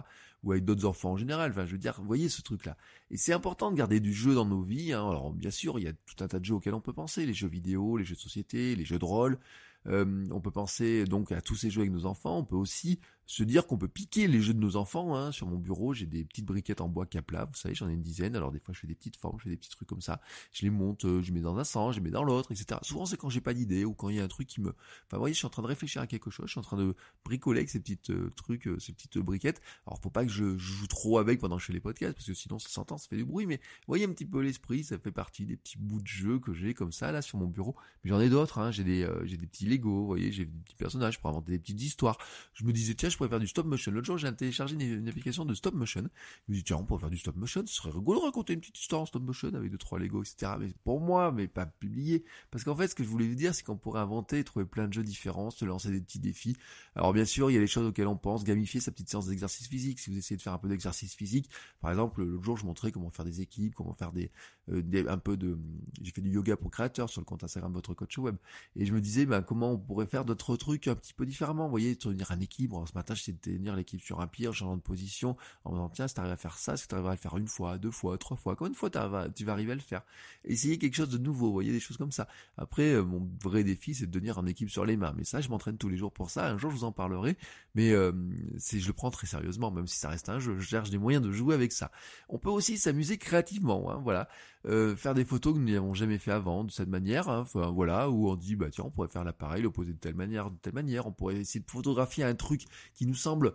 Ou 0.43 0.51
avec 0.51 0.65
d'autres 0.65 0.87
enfants 0.87 1.13
en 1.13 1.17
général. 1.17 1.53
Enfin, 1.53 1.67
je 1.67 1.73
veux 1.73 1.79
dire, 1.79 2.01
voyez 2.03 2.29
ce 2.29 2.43
truc-là. 2.43 2.77
Et 3.13 3.17
c'est 3.17 3.33
important 3.33 3.71
de 3.71 3.77
garder 3.77 4.01
du 4.01 4.13
jeu 4.13 4.35
dans 4.35 4.45
nos 4.47 4.63
vies. 4.63 4.93
Hein. 4.93 5.09
Alors, 5.09 5.33
bien 5.33 5.53
sûr, 5.53 5.79
y 5.85 5.89
a 5.89 5.93
tout 5.93 6.23
un 6.23 6.29
tas 6.29 6.39
de 6.39 6.45
jeux 6.45 6.55
on 6.55 6.81
peut 6.81 6.93
penser, 6.93 7.27
les 7.27 7.35
jeux 7.35 7.49
vidéo, 7.49 7.97
les 7.97 8.05
jeux 8.05 8.15
de 8.15 8.21
société, 8.21 8.75
les 8.77 8.85
jeux 8.85 8.99
de 8.99 9.05
rôle. 9.05 9.39
Euh, 9.87 10.25
on 10.31 10.41
peut 10.41 10.51
penser 10.51 11.05
donc 11.05 11.33
à 11.33 11.41
tous 11.41 11.57
ces 11.57 11.71
jeux 11.71 11.83
avec 11.83 11.93
nos 11.93 12.07
enfants. 12.07 12.39
On 12.39 12.45
peut 12.45 12.57
aussi 12.57 13.01
se 13.27 13.43
dire 13.43 13.67
qu'on 13.67 13.79
peut 13.79 13.89
piquer 13.89 14.27
les 14.27 14.41
jeux 14.41 14.55
de 14.55 14.59
nos 14.59 14.77
enfants. 14.77 15.17
Hein. 15.17 15.33
Sur 15.33 15.47
mon 15.47 15.57
bureau, 15.57 15.95
j'ai 15.95 16.07
des 16.07 16.25
petites 16.25 16.45
briquettes 16.45 16.81
en 16.81 16.89
bois 16.89 17.07
Capla, 17.07 17.45
vous 17.47 17.55
savez, 17.55 17.75
j'en 17.75 17.89
ai 17.89 17.95
une 17.95 18.03
dizaine. 18.03 18.37
Alors 18.37 18.53
des 18.53 18.59
fois, 18.59 18.75
je 18.75 18.81
fais 18.81 18.87
des 18.87 18.95
petites 18.95 19.17
formes, 19.17 19.39
je 19.39 19.45
fais 19.45 19.51
des 19.51 19.57
petits 19.57 19.71
trucs 19.71 19.89
comme 19.89 20.01
ça. 20.01 20.21
Je 20.53 20.63
les 20.63 20.71
monte, 20.71 21.05
euh, 21.05 21.23
je 21.23 21.29
les 21.29 21.33
mets 21.33 21.41
dans 21.41 21.57
un 21.57 21.65
sens, 21.65 21.95
je 21.95 22.01
les 22.01 22.05
mets 22.05 22.11
dans 22.11 22.25
l'autre, 22.25 22.53
etc. 22.53 22.81
Souvent, 22.83 23.07
c'est 23.07 23.17
quand 23.17 23.31
j'ai 23.31 23.41
pas 23.41 23.55
d'idée 23.55 23.85
ou 23.85 23.95
quand 23.95 24.09
il 24.09 24.17
y 24.17 24.21
a 24.21 24.25
un 24.25 24.29
truc 24.29 24.47
qui 24.47 24.61
me... 24.61 24.69
Enfin, 24.69 24.77
vous 25.13 25.19
voyez, 25.19 25.35
je 25.35 25.39
suis 25.39 25.47
en 25.47 25.51
train 25.51 25.63
de 25.63 25.69
réfléchir 25.69 26.03
à 26.03 26.07
quelque 26.07 26.31
chose, 26.31 26.47
je 26.47 26.53
suis 26.53 26.61
en 26.61 26.65
train 26.65 26.77
de 26.77 26.95
bricoler 27.25 27.61
avec 27.61 27.71
ces 27.71 27.81
petites 27.81 28.11
euh, 28.11 28.31
trucs, 28.37 28.69
ces 28.79 28.93
petites 28.93 29.19
briquettes. 29.19 29.61
Alors, 29.87 29.99
faut 30.01 30.11
pas 30.11 30.25
que 30.25 30.31
je, 30.31 30.57
joue 30.59 30.87
trop 30.87 31.19
avec 31.19 31.41
pendant 31.41 31.57
que 31.57 31.63
je 31.63 31.67
fais 31.67 31.73
les 31.73 31.81
podcasts, 31.81 32.15
parce 32.15 32.27
que 32.27 32.35
sinon, 32.35 32.59
ça 32.59 32.69
s'entend, 32.69 32.99
ça 32.99 33.09
fait 33.09 33.17
du 33.17 33.25
bruit. 33.25 33.47
Mais 33.47 33.57
vous 33.57 33.89
voyez 33.89 34.05
un 34.05 34.13
petit 34.13 34.27
peu 34.27 34.41
l'esprit, 34.41 34.85
ça 34.85 34.99
fait 34.99 35.13
partie 35.13 35.47
des 35.47 35.57
petits 35.57 35.79
bouts 35.79 36.01
de 36.01 36.07
jeu 36.07 36.39
que 36.39 36.53
j'ai 36.53 36.75
comme 36.75 36.93
ça, 36.93 37.11
là, 37.13 37.23
sur 37.23 37.39
mon 37.39 37.47
bureau. 37.47 37.75
Mais 38.03 38.11
j'en 38.11 38.21
ai 38.21 38.29
d'autres, 38.29 38.59
hein. 38.59 38.71
j'ai 38.71 38.85
des, 38.85 39.09
j'ai 39.25 39.37
des 39.37 39.47
petits 39.47 39.67
Lego, 39.75 39.91
vous 39.91 40.07
voyez, 40.07 40.33
j'ai 40.33 40.45
des 40.45 40.61
petits 40.65 40.77
personnages 40.77 41.21
pour 41.21 41.31
inventer 41.31 41.53
des 41.53 41.59
petites 41.59 41.83
histoires. 41.83 42.19
Je 42.55 42.65
me 42.65 42.73
disais, 42.73 42.95
tiens, 42.95 43.09
je 43.09 43.17
pourrais 43.17 43.29
faire 43.29 43.41
du 43.41 43.47
stop 43.47 43.67
motion 43.67 43.93
L'autre 43.93 44.07
jour, 44.07 44.19
j'ai 44.19 44.35
téléchargé 44.35 44.77
une, 44.77 45.09
application 45.09 45.45
de 45.45 45.55
stop 45.55 45.75
motion. 45.75 46.09
Je 46.49 46.53
me 46.53 46.57
dis, 46.57 46.65
tiens, 46.65 46.77
on 46.77 46.85
pourrait 46.85 47.01
faire 47.01 47.11
du 47.11 47.19
stop 47.19 47.37
motion. 47.37 47.63
Ce 47.67 47.75
serait 47.75 47.91
rigolo 47.91 48.21
de 48.21 48.25
raconter 48.25 48.55
une 48.55 48.61
petite 48.61 48.79
histoire 48.79 49.03
en 49.03 49.07
stop 49.07 49.23
motion 49.23 49.49
avec 49.55 49.71
deux, 49.71 49.79
trois 49.79 49.99
Lego, 49.99 50.23
etc. 50.23 50.53
Mais 50.59 50.73
pour 50.85 51.01
moi, 51.01 51.33
mais 51.33 51.49
pas 51.49 51.67
publié. 51.67 52.25
Parce 52.51 52.65
qu'en 52.65 52.75
fait, 52.77 52.89
ce 52.89 52.95
que 52.95 53.05
je 53.05 53.09
voulais 53.09 53.27
vous 53.27 53.35
dire, 53.35 53.55
c'est 53.55 53.65
qu'on 53.65 53.77
pourrait 53.77 54.01
inventer, 54.01 54.43
trouver 54.45 54.65
plein 54.65 54.89
de 54.89 54.93
jeux 54.93 55.03
différents, 55.03 55.51
se 55.51 55.65
lancer 55.65 55.91
des 55.91 56.01
petits 56.01 56.19
défis. 56.19 56.57
Alors, 56.95 57.13
bien 57.13 57.25
sûr, 57.25 57.51
il 57.51 57.55
y 57.55 57.57
a 57.57 57.61
les 57.61 57.67
choses 57.67 57.87
auxquelles 57.87 58.07
on 58.07 58.17
pense, 58.17 58.45
gamifier 58.45 58.81
sa 58.81 58.91
petite 58.91 59.11
séance 59.11 59.27
d'exercice 59.27 59.69
physique. 59.69 60.01
Si 60.01 60.11
vous 60.11 60.19
essayez 60.19 60.37
de 60.37 60.43
faire 60.43 60.53
un 60.53 60.59
peu 60.59 60.69
d'exercice 60.69 61.15
physique, 61.15 61.51
par 61.81 61.91
exemple, 61.91 62.23
l'autre 62.23 62.45
jour, 62.45 62.57
je 62.57 62.67
montrais 62.67 62.93
comment 62.93 63.11
faire 63.11 63.25
des 63.25 63.41
équipes, 63.41 63.75
comment 63.75 63.93
faire 63.93 64.13
des, 64.13 64.31
euh, 64.71 65.05
un 65.09 65.19
peu 65.19 65.37
de, 65.37 65.59
j'ai 66.03 66.13
fait 66.13 66.21
du 66.21 66.31
yoga 66.31 66.57
pour 66.57 66.71
créateur 66.71 67.11
sur 67.11 67.21
le 67.21 67.25
compte 67.25 67.45
Instagram 67.45 67.73
votre 67.73 67.95
coach 67.95 68.19
web. 68.19 68.37
Et 68.77 68.87
je 68.87 68.95
me 68.95 69.01
disais, 69.01 69.27
ben, 69.27 69.43
comment 69.43 69.64
on 69.73 69.79
pourrait 69.79 70.07
faire 70.07 70.25
d'autres 70.25 70.57
trucs 70.57 70.89
un 70.89 70.95
petit 70.95 71.15
peu 71.15 71.27
différemment. 71.27 71.65
Vous 71.65 71.71
voyez, 71.71 71.97
tenir 71.97 72.31
un 72.31 72.41
équilibre. 72.41 72.87
ce 72.87 72.95
matin, 72.95 73.15
j'essayais 73.15 73.37
de 73.37 73.43
tenir 73.43 73.75
l'équipe 73.77 74.01
sur 74.01 74.21
un 74.21 74.27
pied 74.27 74.49
en 74.49 74.53
changeant 74.53 74.77
de 74.77 74.83
position, 74.83 75.37
en 75.65 75.71
me 75.71 75.77
disant, 75.77 75.89
tiens, 75.91 76.09
si 76.09 76.15
t'arrives 76.15 76.33
à 76.33 76.37
faire 76.37 76.59
ça, 76.59 76.77
si 76.77 76.87
t'arrives 76.89 77.07
à 77.07 77.13
le 77.13 77.17
faire 77.17 77.37
une 77.37 77.49
fois, 77.49 77.79
deux 77.79 77.91
fois, 77.91 78.19
trois 78.19 78.37
fois, 78.37 78.57
combien 78.57 78.71
de 78.71 78.77
fois 78.77 78.91
tu 78.91 79.45
vas 79.45 79.53
arriver 79.53 79.73
à 79.73 79.75
le 79.75 79.81
faire? 79.81 80.03
Essayez 80.45 80.79
quelque 80.79 80.95
chose 80.95 81.09
de 81.09 81.19
nouveau, 81.19 81.47
vous 81.47 81.53
voyez, 81.53 81.73
des 81.73 81.81
choses 81.81 81.97
comme 81.97 82.13
ça. 82.13 82.29
Après, 82.57 82.95
euh, 82.95 83.03
mon 83.03 83.29
vrai 83.43 83.65
défi, 83.65 83.95
c'est 83.95 84.07
de 84.07 84.11
devenir 84.11 84.39
en 84.39 84.47
équipe 84.47 84.71
sur 84.71 84.85
les 84.85 84.97
mains. 84.97 85.15
Mais 85.17 85.25
ça, 85.25 85.41
je 85.41 85.49
m'entraîne 85.49 85.79
tous 85.79 85.89
les 85.89 85.97
jours 85.97 86.13
pour 86.13 86.31
ça. 86.31 86.49
Un 86.49 86.59
jour, 86.59 86.71
je 86.71 86.77
vous 86.77 86.85
en 86.85 86.93
parlerai. 86.93 87.37
Mais, 87.75 87.93
euh, 87.93 88.13
je 88.59 88.87
le 88.87 88.93
prends 88.93 89.11
très 89.11 89.27
sérieusement, 89.27 89.71
même 89.71 89.87
si 89.87 89.99
ça 89.99 90.09
reste 90.09 90.29
un 90.29 90.39
jeu. 90.39 90.59
Je 90.59 90.65
cherche 90.65 90.91
des 90.91 90.99
moyens 90.99 91.25
de 91.25 91.33
jouer 91.33 91.55
avec 91.55 91.73
ça. 91.73 91.91
On 92.29 92.39
peut 92.39 92.51
aussi 92.51 92.79
s'amuser 92.79 93.19
créativement, 93.19 93.91
hein, 93.91 94.01
voilà. 94.03 94.29
Euh, 94.67 94.97
faire 94.97 95.13
des 95.13 95.27
photos 95.27 95.53
que 95.53 95.59
nous 95.59 95.71
n'avons 95.71 95.93
jamais 95.93 96.17
fait 96.17 96.31
avant 96.31 96.65
de 96.65 96.71
cette 96.71 96.89
manière, 96.89 97.29
hein, 97.29 97.45
voilà, 97.53 98.09
où 98.09 98.31
on 98.31 98.35
dit 98.35 98.57
bah 98.57 98.71
tiens 98.71 98.85
on 98.87 98.91
pourrait 98.91 99.09
faire 99.09 99.25
l'appareil, 99.25 99.63
l'opposer 99.63 99.93
de 99.93 99.99
telle 99.99 100.15
manière, 100.15 100.51
de 100.51 100.57
telle 100.57 100.73
manière, 100.73 101.07
on 101.07 101.13
pourrait 101.13 101.37
essayer 101.37 101.61
de 101.61 101.71
photographier 101.71 102.25
un 102.25 102.35
truc 102.35 102.65
qui 102.95 103.07
nous 103.07 103.15
semble 103.15 103.55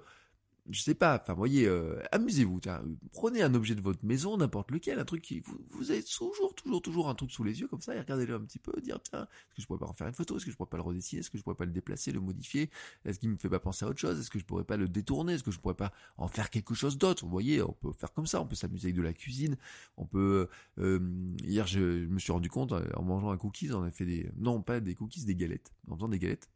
je 0.69 0.81
sais 0.81 0.93
pas, 0.93 1.19
enfin, 1.19 1.33
voyez, 1.33 1.67
euh, 1.67 2.01
amusez-vous, 2.11 2.61
prenez 3.11 3.41
un 3.41 3.53
objet 3.55 3.75
de 3.75 3.81
votre 3.81 4.05
maison, 4.05 4.37
n'importe 4.37 4.71
lequel, 4.71 4.99
un 4.99 5.05
truc 5.05 5.21
qui, 5.21 5.39
vous, 5.39 5.57
vous 5.71 5.91
avez 5.91 6.03
toujours, 6.03 6.53
toujours, 6.53 6.81
toujours 6.81 7.09
un 7.09 7.15
truc 7.15 7.31
sous 7.31 7.43
les 7.43 7.59
yeux, 7.59 7.67
comme 7.67 7.81
ça, 7.81 7.95
et 7.95 7.99
regardez-le 7.99 8.35
un 8.35 8.41
petit 8.41 8.59
peu, 8.59 8.79
dire, 8.81 8.99
tiens, 9.01 9.23
est-ce 9.23 9.55
que 9.55 9.61
je 9.61 9.67
pourrais 9.67 9.79
pas 9.79 9.87
en 9.87 9.93
faire 9.93 10.07
une 10.07 10.13
photo, 10.13 10.37
est-ce 10.37 10.45
que 10.45 10.51
je 10.51 10.57
pourrais 10.57 10.69
pas 10.69 10.77
le 10.77 10.83
redessiner, 10.83 11.21
est-ce 11.21 11.29
que 11.29 11.37
je 11.37 11.43
pourrais 11.43 11.55
pas 11.55 11.65
le 11.65 11.71
déplacer, 11.71 12.11
le 12.11 12.19
modifier, 12.19 12.69
est-ce 13.05 13.19
qu'il 13.19 13.29
me 13.29 13.37
fait 13.37 13.49
pas 13.49 13.59
penser 13.59 13.85
à 13.85 13.89
autre 13.89 13.99
chose, 13.99 14.19
est-ce 14.19 14.29
que 14.29 14.39
je 14.39 14.45
pourrais 14.45 14.63
pas 14.63 14.77
le 14.77 14.87
détourner, 14.87 15.33
est-ce 15.33 15.43
que 15.43 15.51
je 15.51 15.59
pourrais 15.59 15.75
pas 15.75 15.91
en 16.17 16.27
faire 16.27 16.49
quelque 16.49 16.75
chose 16.75 16.97
d'autre, 16.97 17.23
vous 17.23 17.31
voyez, 17.31 17.61
on 17.63 17.73
peut 17.73 17.91
faire 17.91 18.13
comme 18.13 18.27
ça, 18.27 18.41
on 18.41 18.45
peut 18.45 18.55
s'amuser 18.55 18.87
avec 18.87 18.95
de 18.95 19.01
la 19.01 19.13
cuisine, 19.13 19.57
on 19.97 20.05
peut, 20.05 20.49
euh, 20.77 20.99
hier, 21.43 21.65
je, 21.65 21.79
me 21.79 22.19
suis 22.19 22.31
rendu 22.31 22.49
compte, 22.49 22.73
en 22.73 23.03
mangeant 23.03 23.31
un 23.31 23.37
cookies, 23.37 23.71
on 23.73 23.83
a 23.83 23.91
fait 23.91 24.05
des, 24.05 24.29
non, 24.37 24.61
pas 24.61 24.79
des 24.79 24.93
cookies, 24.93 25.25
des 25.25 25.35
galettes, 25.35 25.73
en 25.89 25.95
faisant 25.95 26.09
des 26.09 26.19
galettes, 26.19 26.49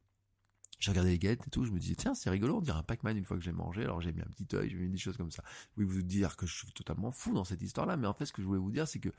j'ai 0.80 0.92
regardé 0.92 1.12
les 1.12 1.20
galettes 1.20 1.48
et 1.48 1.50
tout, 1.50 1.66
je 1.66 1.72
me 1.72 1.80
disais, 1.80 1.96
tiens, 1.96 2.14
c'est 2.14 2.30
rigolo, 2.30 2.58
on 2.58 2.62
dirait 2.62 2.78
un 2.78 2.84
Pac-Man 2.84 3.18
une 3.18 3.25
fois 3.25 3.38
que 3.38 3.44
j'ai 3.44 3.52
mangé, 3.52 3.84
alors 3.84 4.02
j'ai 4.02 4.12
mis 4.12 4.22
un 4.22 4.25
petit 4.25 4.56
œil, 4.56 4.70
j'ai 4.70 4.78
mis 4.78 4.90
des 4.90 4.98
choses 4.98 5.18
comme 5.18 5.31
ça. 5.31 5.44
Vous 5.46 5.84
pouvez 5.84 5.86
vous 5.86 6.02
dire 6.04 6.36
que 6.36 6.46
je 6.46 6.54
suis 6.54 6.72
totalement 6.74 7.12
fou 7.12 7.34
dans 7.34 7.46
cette 7.46 7.62
histoire-là, 7.62 7.98
mais 7.98 8.08
en 8.08 8.14
fait, 8.14 8.25
ce 8.25 8.34
que 8.34 8.42
je 8.42 8.48
voulais 8.48 8.60
vous 8.60 8.72
dire, 8.72 8.88
c'est 8.88 9.00
que 9.00 9.10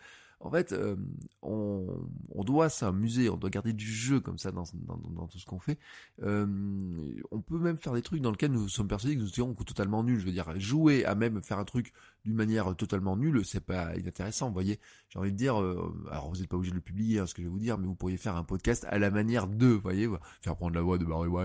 en 0.40 0.50
fait, 0.50 0.72
euh, 0.72 0.96
on, 1.42 2.44
doit 2.44 2.68
s'amuser, 2.68 3.30
on 3.30 3.36
doit 3.36 3.48
garder 3.48 3.72
du 3.72 3.86
jeu 3.86 4.20
comme 4.20 4.36
ça 4.36 4.52
dans 4.52 4.64
tout 4.64 5.38
ce 5.38 5.46
qu'on 5.46 5.58
fait. 5.58 5.78
Euh, 6.22 6.46
on 7.30 7.40
peut 7.40 7.58
même 7.58 7.78
faire 7.78 7.94
des 7.94 8.02
trucs 8.02 8.20
dans 8.20 8.30
lesquels 8.30 8.52
nous 8.52 8.68
sommes 8.68 8.88
persuadés 8.88 9.16
que 9.16 9.22
nous 9.22 9.28
serons 9.28 9.54
totalement 9.54 10.04
nuls. 10.04 10.20
Je 10.20 10.26
veux 10.26 10.32
dire, 10.32 10.58
jouer 10.60 11.04
à 11.06 11.14
même 11.14 11.42
faire 11.42 11.58
un 11.58 11.64
truc 11.64 11.94
d'une 12.24 12.34
manière 12.34 12.76
totalement 12.76 13.16
nulle, 13.16 13.44
c'est 13.44 13.64
pas 13.64 13.96
inintéressant. 13.96 14.48
Vous 14.48 14.54
voyez, 14.54 14.80
j'ai 15.08 15.18
envie 15.18 15.32
de 15.32 15.36
dire, 15.36 15.60
euh, 15.60 15.94
alors 16.10 16.30
vous 16.30 16.40
n'êtes 16.40 16.48
pas 16.48 16.56
obligé 16.56 16.72
de 16.72 16.76
le 16.76 16.82
publier, 16.82 17.20
hein, 17.20 17.26
ce 17.26 17.34
que 17.34 17.40
je 17.40 17.46
vais 17.46 17.52
vous 17.52 17.58
dire, 17.58 17.78
mais 17.78 17.86
vous 17.86 17.94
pourriez 17.94 18.18
faire 18.18 18.36
un 18.36 18.44
podcast 18.44 18.84
à 18.90 18.98
la 18.98 19.10
manière 19.10 19.46
de, 19.46 19.66
vous 19.66 19.80
voyez, 19.80 20.08
faire 20.42 20.56
prendre 20.56 20.74
la 20.74 20.82
voix 20.82 20.98
de 20.98 21.04
Barry 21.04 21.28
White 21.28 21.43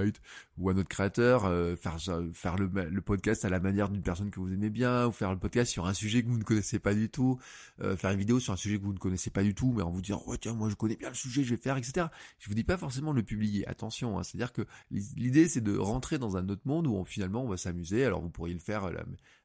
ou 0.57 0.69
à 0.69 0.73
notre 0.73 0.89
créateur, 0.89 1.45
euh, 1.45 1.75
faire 1.75 1.97
faire 2.33 2.57
le, 2.57 3.01
podcast 3.01 3.45
à 3.45 3.49
la 3.49 3.59
manière 3.59 3.89
d'une 3.89 4.01
personne 4.01 4.29
que 4.29 4.39
vous 4.39 4.51
aimez 4.51 4.69
bien, 4.69 5.07
ou 5.07 5.11
faire 5.11 5.31
le 5.31 5.39
podcast 5.39 5.71
sur 5.71 5.87
un 5.87 5.93
sujet 5.93 6.23
que 6.23 6.27
vous 6.27 6.37
ne 6.37 6.43
connaissez 6.43 6.79
pas 6.79 6.93
du 6.93 7.09
tout, 7.09 7.39
euh, 7.81 7.95
faire 7.95 8.11
une 8.11 8.19
vidéo 8.19 8.39
sur 8.39 8.53
un 8.53 8.57
sujet 8.57 8.77
que 8.77 8.83
vous 8.83 8.93
ne 8.93 8.99
connaissez 8.99 9.29
pas 9.29 9.43
du 9.43 9.55
tout, 9.55 9.73
mais 9.75 9.83
en 9.83 9.91
vous 9.91 10.01
disant, 10.01 10.23
tiens, 10.39 10.53
moi 10.53 10.69
je 10.69 10.75
connais 10.75 10.95
bien 10.95 11.09
le 11.09 11.15
sujet, 11.15 11.43
je 11.43 11.51
vais 11.55 11.61
faire, 11.61 11.77
etc. 11.77 12.07
Je 12.39 12.47
vous 12.47 12.55
dis 12.55 12.63
pas 12.63 12.77
forcément 12.77 13.13
le 13.13 13.23
publier, 13.23 13.67
attention, 13.67 14.19
hein, 14.19 14.23
c'est-à-dire 14.23 14.53
que 14.53 14.65
l'idée 14.91 15.47
c'est 15.47 15.61
de 15.61 15.77
rentrer 15.77 16.17
dans 16.17 16.37
un 16.37 16.47
autre 16.49 16.63
monde 16.65 16.87
où 16.87 16.95
on, 16.95 17.05
finalement 17.05 17.43
on 17.43 17.49
va 17.49 17.57
s'amuser, 17.57 18.05
alors 18.05 18.21
vous 18.21 18.29
pourriez 18.29 18.53
le 18.53 18.59
faire, 18.59 18.85
euh, 18.85 18.93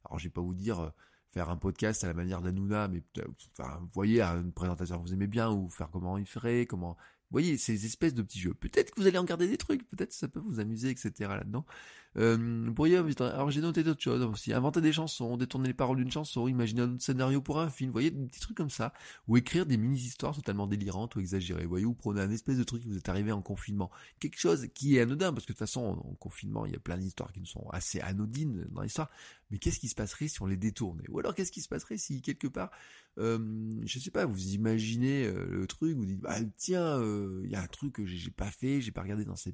alors 0.05 0.19
je 0.19 0.25
vais 0.25 0.31
pas 0.31 0.41
vous 0.41 0.55
dire 0.55 0.93
faire 1.35 1.51
un 1.51 1.57
podcast 1.57 2.05
à 2.05 2.07
la 2.07 2.15
manière 2.15 2.41
d'Anouna, 2.41 2.87
mais 2.87 3.03
vous 3.17 3.89
voyez, 3.93 4.23
une 4.23 4.53
présentation 4.53 4.99
que 4.99 5.09
vous 5.09 5.15
aimez 5.15 5.27
bien, 5.27 5.51
ou 5.51 5.69
faire 5.69 5.91
comment 5.91 6.17
il 6.17 6.27
ferait, 6.27 6.65
comment 6.65 6.97
voyez, 7.35 7.59
ces 7.59 7.85
espèces 7.85 8.15
de 8.15 8.23
petits 8.23 8.41
jeux. 8.41 8.55
Peut-être 8.55 8.93
que 8.93 9.01
vous 9.01 9.07
allez 9.07 9.19
en 9.19 9.25
garder 9.25 9.49
des 9.49 9.59
trucs, 9.59 9.87
peut-être 9.89 10.11
que 10.11 10.15
ça 10.15 10.29
peut 10.29 10.41
vous 10.41 10.61
amuser, 10.61 10.91
etc. 10.91 11.13
là-dedans. 11.21 11.67
Euh, 12.17 12.65
vous 12.65 12.75
pourriez, 12.75 12.97
alors 12.97 13.51
j'ai 13.51 13.61
noté 13.61 13.83
d'autres 13.83 14.03
choses 14.03 14.23
aussi. 14.23 14.53
Inventer 14.53 14.81
des 14.81 14.93
chansons, 14.93 15.37
détourner 15.37 15.69
les 15.69 15.75
paroles 15.75 15.97
d'une 15.97 16.11
chanson, 16.11 16.47
imaginer 16.49 16.83
un 16.83 16.99
scénario 16.99 17.41
pour 17.41 17.61
un 17.61 17.71
film, 17.71 17.91
voyez, 17.91 18.11
des 18.11 18.27
petits 18.27 18.41
trucs 18.41 18.57
comme 18.57 18.71
ça. 18.71 18.93
Ou 19.29 19.37
écrire 19.37 19.67
des 19.67 19.77
mini-histoires 19.77 20.35
totalement 20.35 20.67
délirantes 20.67 21.17
ou 21.17 21.21
exagérées. 21.21 21.67
Voyez, 21.67 21.85
ou 21.85 21.95
prenez 21.95 22.21
un 22.21 22.31
espèce 22.31 22.59
de 22.59 22.65
truc 22.65 22.83
qui 22.83 22.89
vous 22.89 22.97
est 22.97 23.09
arrivé 23.09 23.33
en 23.33 23.43
confinement. 23.43 23.91
Quelque 24.21 24.39
chose 24.39 24.69
qui 24.75 24.97
est 24.97 25.01
anodin, 25.01 25.33
parce 25.33 25.45
que 25.45 25.53
de 25.53 25.59
toute 25.59 25.67
façon, 25.67 26.03
en 26.05 26.15
confinement, 26.15 26.67
il 26.67 26.73
y 26.73 26.77
a 26.77 26.81
plein 26.81 26.99
d'histoires 26.99 27.33
qui 27.33 27.45
sont 27.45 27.69
assez 27.71 28.01
anodines 28.01 28.67
dans 28.71 28.83
l'histoire. 28.83 29.11
Mais 29.51 29.59
qu'est-ce 29.59 29.79
qui 29.79 29.89
se 29.89 29.95
passerait 29.95 30.29
si 30.29 30.43
on 30.43 30.47
les 30.47 30.57
détournait? 30.57 31.05
Ou 31.09 31.19
alors 31.19 31.35
qu'est-ce 31.35 31.53
qui 31.53 31.61
se 31.61 31.69
passerait 31.69 31.99
si 31.99 32.23
quelque 32.23 32.49
part, 32.49 32.71
euh, 33.19 33.39
je 33.85 33.99
sais 33.99 34.11
pas, 34.11 34.27
vous 34.27 34.55
imaginez 34.55 35.27
euh, 35.27 35.47
le 35.49 35.67
truc, 35.67 35.97
vous 35.97 36.07
dites, 36.07 36.21
bah 36.21 36.37
tiens, 36.57 36.99
euh, 36.99 37.43
il 37.45 37.51
y 37.51 37.55
a 37.55 37.63
un 37.63 37.67
truc 37.67 37.93
que 37.93 38.07
j'ai 38.07 38.31
pas 38.31 38.51
fait, 38.51 38.81
j'ai 38.81 38.91
pas 38.91 39.03
regardé 39.03 39.25
dans 39.25 39.37
ce 39.37 39.51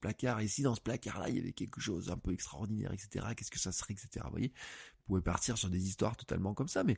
placard, 0.00 0.40
si 0.46 0.62
dans 0.62 0.74
ce 0.74 0.80
placard-là, 0.80 1.28
il 1.28 1.36
y 1.36 1.40
avait 1.40 1.52
quelque 1.52 1.80
chose 1.80 1.93
un 2.08 2.18
peu 2.18 2.32
extraordinaire, 2.32 2.92
etc., 2.92 3.26
qu'est-ce 3.36 3.50
que 3.50 3.58
ça 3.58 3.72
serait, 3.72 3.94
etc., 3.94 4.24
vous 4.24 4.30
voyez 4.30 4.48
Vous 4.48 5.06
pouvez 5.06 5.22
partir 5.22 5.58
sur 5.58 5.70
des 5.70 5.86
histoires 5.86 6.16
totalement 6.16 6.54
comme 6.54 6.68
ça, 6.68 6.84
mais 6.84 6.96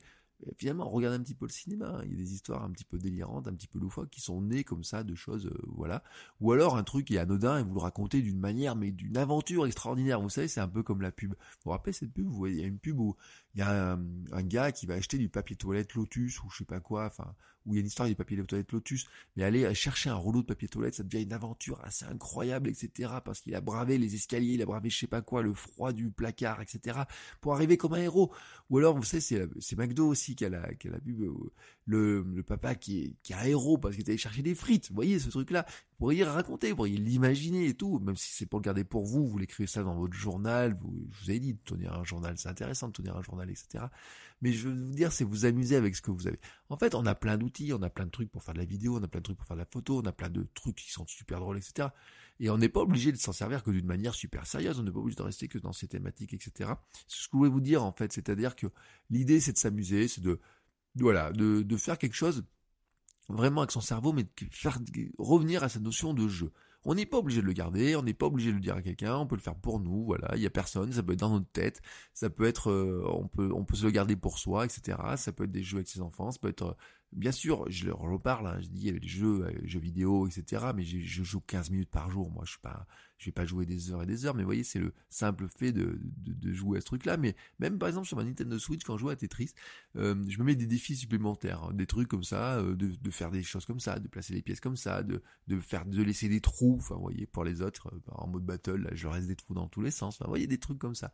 finalement, 0.56 0.88
regardez 0.88 1.16
un 1.16 1.22
petit 1.22 1.34
peu 1.34 1.46
le 1.46 1.52
cinéma. 1.52 1.88
Hein. 1.88 2.02
Il 2.04 2.10
y 2.10 2.14
a 2.14 2.16
des 2.16 2.34
histoires 2.34 2.62
un 2.62 2.70
petit 2.70 2.84
peu 2.84 2.98
délirantes, 2.98 3.48
un 3.48 3.54
petit 3.54 3.66
peu 3.66 3.78
loufoques, 3.78 4.10
qui 4.10 4.20
sont 4.20 4.40
nées 4.42 4.64
comme 4.64 4.84
ça 4.84 5.02
de 5.02 5.14
choses, 5.14 5.46
euh, 5.46 5.58
voilà. 5.68 6.02
Ou 6.40 6.52
alors 6.52 6.76
un 6.76 6.84
truc 6.84 7.06
qui 7.06 7.16
est 7.16 7.18
anodin 7.18 7.58
et 7.58 7.62
vous 7.62 7.74
le 7.74 7.80
racontez 7.80 8.22
d'une 8.22 8.38
manière, 8.38 8.76
mais 8.76 8.90
d'une 8.90 9.16
aventure 9.16 9.66
extraordinaire. 9.66 10.20
Vous 10.20 10.30
savez, 10.30 10.48
c'est 10.48 10.60
un 10.60 10.68
peu 10.68 10.82
comme 10.82 11.02
la 11.02 11.12
pub. 11.12 11.30
Vous 11.30 11.36
vous 11.66 11.70
rappelez 11.70 11.92
cette 11.92 12.12
pub? 12.12 12.26
Vous 12.26 12.36
voyez, 12.36 12.56
il 12.56 12.60
y 12.60 12.64
a 12.64 12.68
une 12.68 12.78
pub 12.78 12.98
où 12.98 13.16
il 13.54 13.60
y 13.60 13.62
a 13.62 13.92
un, 13.92 14.42
gars 14.42 14.72
qui 14.72 14.86
va 14.86 14.94
acheter 14.94 15.18
du 15.18 15.28
papier 15.28 15.56
toilette 15.56 15.94
Lotus 15.94 16.42
ou 16.42 16.50
je 16.50 16.58
sais 16.58 16.64
pas 16.64 16.80
quoi, 16.80 17.06
enfin, 17.06 17.34
où 17.66 17.74
il 17.74 17.76
y 17.76 17.78
a 17.78 17.80
une 17.80 17.86
histoire 17.86 18.08
du 18.08 18.14
papier 18.14 18.36
de 18.36 18.42
toilette 18.42 18.72
Lotus, 18.72 19.06
mais 19.36 19.44
aller 19.44 19.74
chercher 19.74 20.10
un 20.10 20.14
rouleau 20.14 20.40
de 20.42 20.46
papier 20.46 20.68
toilette, 20.68 20.94
ça 20.94 21.02
devient 21.02 21.22
une 21.22 21.32
aventure 21.32 21.80
assez 21.84 22.04
incroyable, 22.04 22.68
etc. 22.68 23.14
Parce 23.24 23.40
qu'il 23.40 23.54
a 23.54 23.60
bravé 23.60 23.98
les 23.98 24.14
escaliers, 24.14 24.54
il 24.54 24.62
a 24.62 24.66
bravé 24.66 24.90
je 24.90 24.98
sais 24.98 25.06
pas 25.06 25.22
quoi, 25.22 25.42
le 25.42 25.52
froid 25.54 25.92
du 25.92 26.10
placard, 26.10 26.60
etc. 26.60 27.00
pour 27.40 27.54
arriver 27.54 27.76
comme 27.76 27.94
un 27.94 28.02
héros. 28.02 28.32
Ou 28.70 28.78
alors, 28.78 28.96
vous 28.96 29.04
savez, 29.04 29.20
c'est, 29.20 29.48
c'est 29.60 29.76
McDo 29.76 30.06
aussi 30.08 30.34
qui 30.34 30.44
a 30.44 30.48
la, 30.48 30.62
a 30.62 30.70
euh, 30.70 31.34
le, 31.86 32.22
le 32.22 32.42
papa 32.42 32.74
qui 32.74 33.02
est, 33.02 33.14
qui 33.22 33.32
est 33.32 33.36
un 33.36 33.44
héros 33.44 33.78
parce 33.78 33.94
qu'il 33.94 34.04
est 34.04 34.10
allé 34.10 34.18
chercher 34.18 34.42
des 34.42 34.54
frites. 34.54 34.88
Vous 34.88 34.94
voyez 34.94 35.18
ce 35.18 35.28
truc-là 35.28 35.66
vous 35.96 36.04
pourriez 36.04 36.24
raconter, 36.24 36.68
vous 36.70 36.76
pourriez 36.76 36.98
l'imaginer 36.98 37.68
et 37.68 37.74
tout, 37.74 37.98
même 38.00 38.16
si 38.16 38.30
c'est 38.30 38.44
pour 38.44 38.58
le 38.58 38.64
garder 38.64 38.84
pour 38.84 39.06
vous, 39.06 39.26
vous 39.26 39.38
l'écrivez 39.38 39.66
ça 39.66 39.82
dans 39.82 39.94
votre 39.94 40.12
journal, 40.12 40.76
vous, 40.78 41.08
je 41.10 41.24
vous 41.24 41.30
ai 41.30 41.40
dit, 41.40 41.54
de 41.54 41.58
tenir 41.64 41.94
un 41.94 42.04
journal, 42.04 42.36
c'est 42.36 42.50
intéressant 42.50 42.88
de 42.88 42.92
tenir 42.92 43.16
un 43.16 43.22
journal, 43.22 43.48
etc. 43.48 43.86
Mais 44.42 44.52
je 44.52 44.68
veux 44.68 44.74
vous 44.74 44.92
dire, 44.92 45.10
c'est 45.10 45.24
vous 45.24 45.46
amuser 45.46 45.74
avec 45.74 45.96
ce 45.96 46.02
que 46.02 46.10
vous 46.10 46.26
avez. 46.26 46.38
En 46.68 46.76
fait, 46.76 46.94
on 46.94 47.06
a 47.06 47.14
plein 47.14 47.38
d'outils, 47.38 47.72
on 47.72 47.80
a 47.80 47.88
plein 47.88 48.04
de 48.04 48.10
trucs 48.10 48.30
pour 48.30 48.42
faire 48.42 48.52
de 48.52 48.58
la 48.58 48.66
vidéo, 48.66 48.98
on 48.98 49.02
a 49.02 49.08
plein 49.08 49.20
de 49.20 49.24
trucs 49.24 49.38
pour 49.38 49.46
faire 49.46 49.56
de 49.56 49.62
la 49.62 49.68
photo, 49.72 50.02
on 50.04 50.06
a 50.06 50.12
plein 50.12 50.28
de 50.28 50.46
trucs 50.52 50.76
qui 50.76 50.90
sont 50.90 51.06
super 51.06 51.40
drôles, 51.40 51.56
etc. 51.56 51.88
Et 52.40 52.50
on 52.50 52.58
n'est 52.58 52.68
pas 52.68 52.80
obligé 52.80 53.10
de 53.10 53.16
s'en 53.16 53.32
servir 53.32 53.62
que 53.62 53.70
d'une 53.70 53.86
manière 53.86 54.14
super 54.14 54.46
sérieuse, 54.46 54.78
on 54.78 54.82
n'est 54.82 54.92
pas 54.92 54.98
obligé 54.98 55.16
de 55.16 55.22
rester 55.22 55.48
que 55.48 55.56
dans 55.56 55.72
ces 55.72 55.88
thématiques, 55.88 56.34
etc. 56.34 56.72
C'est 57.08 57.22
ce 57.22 57.28
que 57.28 57.32
je 57.32 57.38
voulais 57.38 57.50
vous 57.50 57.62
dire, 57.62 57.82
en 57.82 57.92
fait, 57.92 58.12
c'est-à-dire 58.12 58.54
que 58.54 58.66
l'idée, 59.08 59.40
c'est 59.40 59.52
de 59.52 59.58
s'amuser, 59.58 60.08
c'est 60.08 60.20
de, 60.20 60.38
voilà, 60.96 61.32
de, 61.32 61.62
de 61.62 61.76
faire 61.78 61.96
quelque 61.96 62.16
chose 62.16 62.44
vraiment 63.28 63.62
avec 63.62 63.72
son 63.72 63.80
cerveau, 63.80 64.12
mais 64.12 64.26
faire 64.50 64.78
revenir 65.18 65.62
à 65.62 65.68
cette 65.68 65.82
notion 65.82 66.14
de 66.14 66.28
jeu. 66.28 66.52
On 66.84 66.94
n'est 66.94 67.06
pas 67.06 67.18
obligé 67.18 67.40
de 67.40 67.46
le 67.46 67.52
garder, 67.52 67.96
on 67.96 68.02
n'est 68.02 68.14
pas 68.14 68.26
obligé 68.26 68.50
de 68.50 68.54
le 68.54 68.60
dire 68.60 68.76
à 68.76 68.82
quelqu'un, 68.82 69.16
on 69.16 69.26
peut 69.26 69.34
le 69.34 69.40
faire 69.40 69.56
pour 69.56 69.80
nous, 69.80 70.04
voilà, 70.04 70.36
il 70.36 70.42
y 70.42 70.46
a 70.46 70.50
personne, 70.50 70.92
ça 70.92 71.02
peut 71.02 71.14
être 71.14 71.18
dans 71.18 71.30
notre 71.30 71.50
tête, 71.50 71.82
ça 72.14 72.30
peut 72.30 72.44
être, 72.44 72.70
euh, 72.70 73.02
on 73.06 73.26
peut, 73.26 73.50
on 73.52 73.64
peut 73.64 73.74
se 73.74 73.84
le 73.84 73.90
garder 73.90 74.14
pour 74.14 74.38
soi, 74.38 74.64
etc. 74.64 74.96
Ça 75.16 75.32
peut 75.32 75.44
être 75.44 75.50
des 75.50 75.64
jeux 75.64 75.78
avec 75.78 75.88
ses 75.88 76.00
enfants, 76.00 76.30
ça 76.30 76.38
peut 76.38 76.48
être 76.48 76.76
Bien 77.12 77.32
sûr, 77.32 77.64
je 77.70 77.86
leur 77.86 77.98
reparle, 78.00 78.46
hein, 78.46 78.58
je 78.60 78.66
dis 78.66 78.80
il 78.80 78.86
y 78.86 78.96
a 78.96 78.98
des 78.98 79.06
jeux, 79.06 79.46
euh, 79.46 79.52
jeux 79.64 79.78
vidéo, 79.78 80.26
etc. 80.26 80.66
Mais 80.74 80.82
je 80.82 81.22
joue 81.22 81.40
15 81.40 81.70
minutes 81.70 81.90
par 81.90 82.10
jour. 82.10 82.30
Moi, 82.30 82.42
je 82.44 82.50
suis 82.50 82.60
pas, 82.60 82.86
je 83.18 83.26
vais 83.26 83.32
pas 83.32 83.46
jouer 83.46 83.66
des 83.66 83.92
heures 83.92 84.02
et 84.02 84.06
des 84.06 84.26
heures. 84.26 84.34
Mais 84.34 84.42
vous 84.42 84.48
voyez, 84.48 84.64
c'est 84.64 84.78
le 84.78 84.92
simple 85.08 85.48
fait 85.48 85.72
de, 85.72 85.98
jouer 86.52 86.78
à 86.78 86.80
ce 86.80 86.86
truc-là. 86.86 87.16
Mais 87.16 87.34
même 87.58 87.78
par 87.78 87.88
exemple 87.88 88.06
sur 88.06 88.16
ma 88.16 88.24
Nintendo 88.24 88.58
Switch, 88.58 88.82
quand 88.84 88.96
je 88.96 89.02
joue 89.02 89.08
à 89.08 89.16
Tetris, 89.16 89.52
euh, 89.96 90.14
je 90.28 90.38
me 90.38 90.44
mets 90.44 90.56
des 90.56 90.66
défis 90.66 90.96
supplémentaires, 90.96 91.64
hein, 91.64 91.74
des 91.74 91.86
trucs 91.86 92.08
comme 92.08 92.24
ça, 92.24 92.58
euh, 92.58 92.74
de, 92.74 93.10
faire 93.10 93.30
des 93.30 93.42
choses 93.42 93.64
comme 93.64 93.80
ça, 93.80 93.98
de 93.98 94.08
placer 94.08 94.34
les 94.34 94.42
pièces 94.42 94.60
comme 94.60 94.76
ça, 94.76 95.02
de, 95.02 95.22
faire, 95.60 95.86
de 95.86 96.02
laisser 96.02 96.28
des 96.28 96.40
trous. 96.40 96.76
Enfin, 96.78 96.96
vous 96.96 97.02
voyez, 97.02 97.26
pour 97.26 97.44
les 97.44 97.62
autres, 97.62 97.92
en 98.08 98.26
mode 98.26 98.44
battle, 98.44 98.82
là, 98.82 98.90
je 98.92 99.06
reste 99.06 99.28
des 99.28 99.36
trous 99.36 99.54
dans 99.54 99.68
tous 99.68 99.82
les 99.82 99.90
sens. 99.90 100.16
Enfin, 100.16 100.26
vous 100.26 100.32
voyez, 100.32 100.46
des 100.46 100.58
trucs 100.58 100.78
comme 100.78 100.94
ça. 100.94 101.12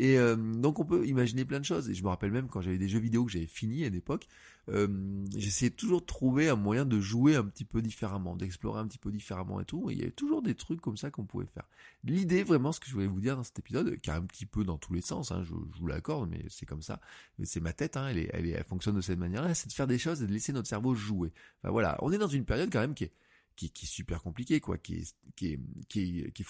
Et 0.00 0.16
donc 0.36 0.78
on 0.78 0.84
peut 0.84 1.08
imaginer 1.08 1.44
plein 1.44 1.58
de 1.58 1.64
choses. 1.64 1.90
Et 1.90 1.94
je 1.94 2.04
me 2.04 2.08
rappelle 2.08 2.30
même 2.30 2.46
quand 2.46 2.60
j'avais 2.60 2.78
des 2.78 2.88
jeux 2.88 3.00
vidéo 3.00 3.24
que 3.24 3.32
j'avais 3.32 3.46
fini 3.46 3.84
à 3.84 3.88
l'époque, 3.88 4.28
euh, 4.70 5.24
j'essayais 5.34 5.70
toujours 5.70 6.00
de 6.00 6.06
trouver 6.06 6.48
un 6.48 6.56
moyen 6.56 6.84
de 6.84 7.00
jouer 7.00 7.36
un 7.36 7.44
petit 7.44 7.64
peu 7.64 7.80
différemment, 7.80 8.36
d'explorer 8.36 8.80
un 8.80 8.86
petit 8.86 8.98
peu 8.98 9.10
différemment 9.10 9.60
et 9.60 9.64
tout. 9.64 9.90
Il 9.90 9.98
y 9.98 10.02
avait 10.02 10.10
toujours 10.10 10.42
des 10.42 10.54
trucs 10.54 10.80
comme 10.80 10.96
ça 10.96 11.10
qu'on 11.10 11.24
pouvait 11.24 11.37
faire. 11.46 11.68
L'idée, 12.04 12.42
vraiment, 12.42 12.72
ce 12.72 12.80
que 12.80 12.86
je 12.86 12.92
voulais 12.92 13.06
vous 13.06 13.20
dire 13.20 13.36
dans 13.36 13.42
cet 13.42 13.58
épisode, 13.58 14.00
qui 14.00 14.10
est 14.10 14.12
un 14.12 14.22
petit 14.22 14.46
peu 14.46 14.64
dans 14.64 14.78
tous 14.78 14.92
les 14.92 15.00
sens, 15.00 15.32
hein, 15.32 15.42
je, 15.44 15.52
vous 15.52 15.86
l'accorde, 15.86 16.30
mais 16.30 16.44
c'est 16.48 16.66
comme 16.66 16.82
ça. 16.82 17.00
C'est 17.44 17.60
ma 17.60 17.72
tête, 17.72 17.96
hein, 17.96 18.08
elle, 18.08 18.18
est, 18.18 18.30
elle, 18.32 18.64
fonctionne 18.64 18.96
de 18.96 19.00
cette 19.00 19.18
manière-là, 19.18 19.54
c'est 19.54 19.68
de 19.68 19.72
faire 19.72 19.86
des 19.86 19.98
choses 19.98 20.22
et 20.22 20.26
de 20.26 20.32
laisser 20.32 20.52
notre 20.52 20.68
cerveau 20.68 20.94
jouer. 20.94 21.32
Voilà, 21.64 21.98
on 22.00 22.12
est 22.12 22.18
dans 22.18 22.28
une 22.28 22.44
période 22.44 22.70
quand 22.72 22.80
même 22.80 22.94
qui 22.94 23.04
est 23.04 23.12
qui, 23.56 23.66
est 23.66 23.86
super 23.86 24.22
compliquée, 24.22 24.60
quoi, 24.60 24.78
qui 24.78 24.94
est, 24.94 25.16
qui 25.34 25.48
est, 25.48 25.60
qui 25.88 26.20
est, 26.20 26.30
qui 26.30 26.42
est 26.42 26.46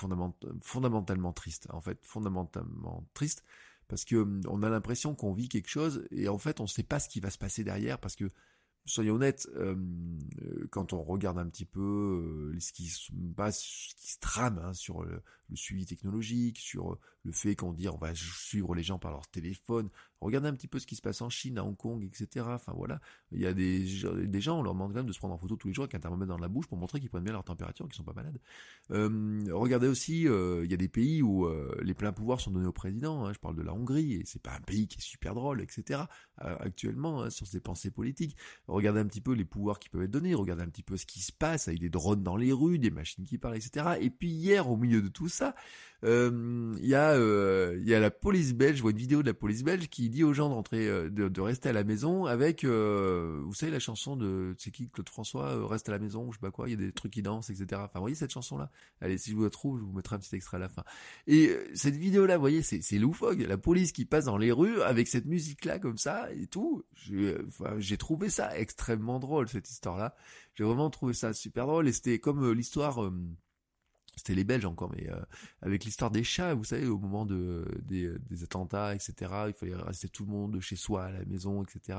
fondamentalement 0.62 1.32
triste, 1.32 1.66
en 1.70 1.80
fait, 1.80 1.98
fondamentalement 2.02 3.08
triste, 3.14 3.44
parce 3.88 4.04
que 4.04 4.16
hum, 4.16 4.42
on 4.46 4.62
a 4.62 4.68
l'impression 4.68 5.14
qu'on 5.14 5.32
vit 5.32 5.48
quelque 5.48 5.70
chose 5.70 6.06
et 6.10 6.28
en 6.28 6.38
fait 6.38 6.60
on 6.60 6.64
ne 6.64 6.68
sait 6.68 6.82
pas 6.82 7.00
ce 7.00 7.08
qui 7.08 7.20
va 7.20 7.30
se 7.30 7.38
passer 7.38 7.64
derrière 7.64 7.98
parce 7.98 8.14
que 8.14 8.30
soyons 8.86 9.16
honnêtes, 9.16 9.48
hum, 9.56 10.18
euh, 10.42 10.66
quand 10.70 10.92
on 10.92 11.02
regarde 11.02 11.38
un 11.38 11.48
petit 11.48 11.64
peu 11.64 12.52
euh, 12.54 12.60
ce 12.60 12.72
qui 12.72 12.86
se 12.86 13.12
passe, 13.36 13.60
ce 13.60 13.94
qui 13.96 14.12
se 14.12 14.18
trame 14.20 14.60
hein, 14.64 14.72
sur 14.72 15.02
le, 15.02 15.22
suivi 15.56 15.86
technologique, 15.86 16.58
sur 16.58 16.92
euh, 16.92 16.98
le 17.24 17.32
fait 17.32 17.56
qu'on 17.56 17.72
dit 17.72 17.88
on 17.88 17.96
va 17.96 18.14
suivre 18.14 18.74
les 18.74 18.82
gens 18.82 18.98
par 18.98 19.12
leur 19.12 19.26
téléphone, 19.28 19.88
regardez 20.20 20.48
un 20.48 20.54
petit 20.54 20.68
peu 20.68 20.78
ce 20.78 20.86
qui 20.86 20.96
se 20.96 21.02
passe 21.02 21.20
en 21.20 21.30
Chine, 21.30 21.58
à 21.58 21.64
Hong 21.64 21.76
Kong, 21.76 22.04
etc. 22.04 22.46
Enfin 22.48 22.72
voilà, 22.74 23.00
il 23.32 23.40
y 23.40 23.46
a 23.46 23.52
des, 23.52 23.86
des 24.26 24.40
gens, 24.40 24.58
on 24.60 24.62
leur 24.62 24.74
demande 24.74 24.92
quand 24.92 24.98
même 24.98 25.06
de 25.06 25.12
se 25.12 25.18
prendre 25.18 25.34
en 25.34 25.38
photo 25.38 25.56
tous 25.56 25.68
les 25.68 25.74
jours 25.74 25.84
avec 25.84 25.94
un 25.94 26.00
thermomètre 26.00 26.28
dans 26.28 26.38
la 26.38 26.48
bouche 26.48 26.66
pour 26.66 26.78
montrer 26.78 27.00
qu'ils 27.00 27.10
prennent 27.10 27.24
bien 27.24 27.32
leur 27.32 27.44
température, 27.44 27.86
qu'ils 27.86 27.96
sont 27.96 28.04
pas 28.04 28.14
malades. 28.14 28.38
Euh, 28.90 29.44
regardez 29.52 29.88
aussi, 29.88 30.26
euh, 30.26 30.64
il 30.64 30.70
y 30.70 30.74
a 30.74 30.78
des 30.78 30.88
pays 30.88 31.22
où 31.22 31.48
les 31.82 31.94
pleins 31.94 32.12
pouvoirs 32.12 32.40
sont 32.40 32.50
donnés 32.50 32.66
au 32.66 32.72
président. 32.72 33.26
Hein, 33.26 33.32
je 33.32 33.38
parle 33.38 33.56
de 33.56 33.62
la 33.62 33.74
Hongrie 33.74 34.14
et 34.14 34.22
c'est 34.24 34.42
pas 34.42 34.52
un 34.52 34.60
pays 34.60 34.88
qui 34.88 34.98
est 34.98 35.02
super 35.02 35.34
drôle, 35.34 35.60
etc. 35.60 36.02
actuellement 36.36 37.22
hein, 37.22 37.30
sur 37.30 37.46
ses 37.46 37.60
pensées 37.60 37.90
politiques. 37.90 38.36
Regardez 38.66 39.00
un 39.00 39.06
petit 39.06 39.20
peu 39.20 39.32
les 39.32 39.44
pouvoirs 39.44 39.78
qui 39.78 39.88
peuvent 39.88 40.02
être 40.02 40.10
donnés. 40.10 40.34
Regardez 40.34 40.62
un 40.62 40.68
petit 40.68 40.82
peu 40.82 40.96
ce 40.96 41.06
qui 41.06 41.20
se 41.20 41.32
passe 41.32 41.68
avec 41.68 41.80
des 41.80 41.90
drones 41.90 42.22
dans 42.22 42.36
les 42.36 42.52
rues, 42.52 42.78
des 42.78 42.90
machines 42.90 43.24
qui 43.24 43.38
parlent, 43.38 43.56
etc. 43.56 43.98
Et 44.00 44.10
puis 44.10 44.30
hier, 44.30 44.68
au 44.70 44.76
milieu 44.76 45.02
de 45.02 45.08
tout 45.08 45.28
ça, 45.28 45.37
il 46.02 46.86
y 46.86 46.94
a 46.94 47.16
il 47.88 47.88
y 47.88 47.94
a 47.94 48.00
la 48.00 48.10
police 48.10 48.54
belge. 48.54 48.76
Je 48.76 48.82
vois 48.82 48.90
une 48.90 48.98
vidéo 48.98 49.22
de 49.22 49.26
la 49.26 49.34
police 49.34 49.64
belge 49.64 49.88
qui 49.88 50.08
dit 50.10 50.24
aux 50.24 50.32
gens 50.32 50.48
de 50.48 50.54
rentrer, 50.54 50.86
euh, 50.86 51.10
de, 51.10 51.40
rester 51.40 51.68
à 51.68 51.72
la 51.72 51.84
maison 51.84 52.26
avec, 52.26 52.64
euh, 52.64 53.40
vous 53.44 53.54
savez 53.54 53.72
la 53.72 53.78
chanson 53.78 54.16
de, 54.16 54.54
c'est 54.58 54.70
qui 54.70 54.90
Claude 54.90 55.08
François, 55.08 55.46
euh, 55.46 55.64
reste 55.64 55.88
à 55.88 55.92
la 55.92 55.98
maison, 55.98 56.30
je 56.30 56.36
sais 56.36 56.40
pas 56.40 56.50
quoi, 56.50 56.68
il 56.68 56.72
y 56.72 56.74
a 56.74 56.76
des 56.76 56.92
trucs 56.92 57.12
qui 57.12 57.22
dansent, 57.22 57.50
etc. 57.50 57.80
Enfin, 57.84 58.00
voyez 58.00 58.14
cette 58.14 58.30
chanson-là? 58.30 58.70
Allez, 59.00 59.18
si 59.18 59.30
je 59.30 59.36
vous 59.36 59.44
la 59.44 59.50
trouve, 59.50 59.78
je 59.78 59.84
vous 59.84 59.92
mettrai 59.92 60.16
un 60.16 60.18
petit 60.18 60.34
extrait 60.34 60.58
à 60.58 60.60
la 60.60 60.68
fin. 60.68 60.84
Et 61.26 61.56
cette 61.74 61.96
vidéo-là, 61.96 62.36
vous 62.36 62.42
voyez, 62.42 62.62
c'est, 62.62 62.82
c'est 62.82 62.98
loufoque. 62.98 63.38
La 63.38 63.58
police 63.58 63.92
qui 63.92 64.04
passe 64.04 64.26
dans 64.26 64.38
les 64.38 64.52
rues 64.52 64.82
avec 64.82 65.08
cette 65.08 65.26
musique-là 65.26 65.78
comme 65.78 65.98
ça 65.98 66.28
et 66.32 66.46
tout. 66.46 66.84
J'ai, 66.94 67.96
trouvé 67.96 68.28
ça 68.30 68.56
extrêmement 68.56 69.18
drôle 69.18 69.48
cette 69.48 69.68
histoire-là. 69.68 70.14
J'ai 70.54 70.64
vraiment 70.64 70.90
trouvé 70.90 71.14
ça 71.14 71.32
super 71.32 71.66
drôle 71.66 71.88
et 71.88 71.92
c'était 71.92 72.18
comme 72.18 72.52
l'histoire 72.52 73.10
c'était 74.18 74.34
les 74.34 74.44
Belges 74.44 74.66
encore, 74.66 74.90
mais 74.94 75.08
euh, 75.10 75.20
avec 75.62 75.84
l'histoire 75.84 76.10
des 76.10 76.24
chats, 76.24 76.54
vous 76.54 76.64
savez, 76.64 76.86
au 76.86 76.98
moment 76.98 77.24
de, 77.24 77.64
des, 77.82 78.42
attentats, 78.42 78.94
etc., 78.94 79.14
il 79.46 79.54
fallait 79.54 79.74
rester 79.74 80.08
tout 80.08 80.24
le 80.24 80.30
monde 80.30 80.60
chez 80.60 80.76
soi, 80.76 81.04
à 81.04 81.10
la 81.12 81.24
maison, 81.24 81.62
etc. 81.62 81.98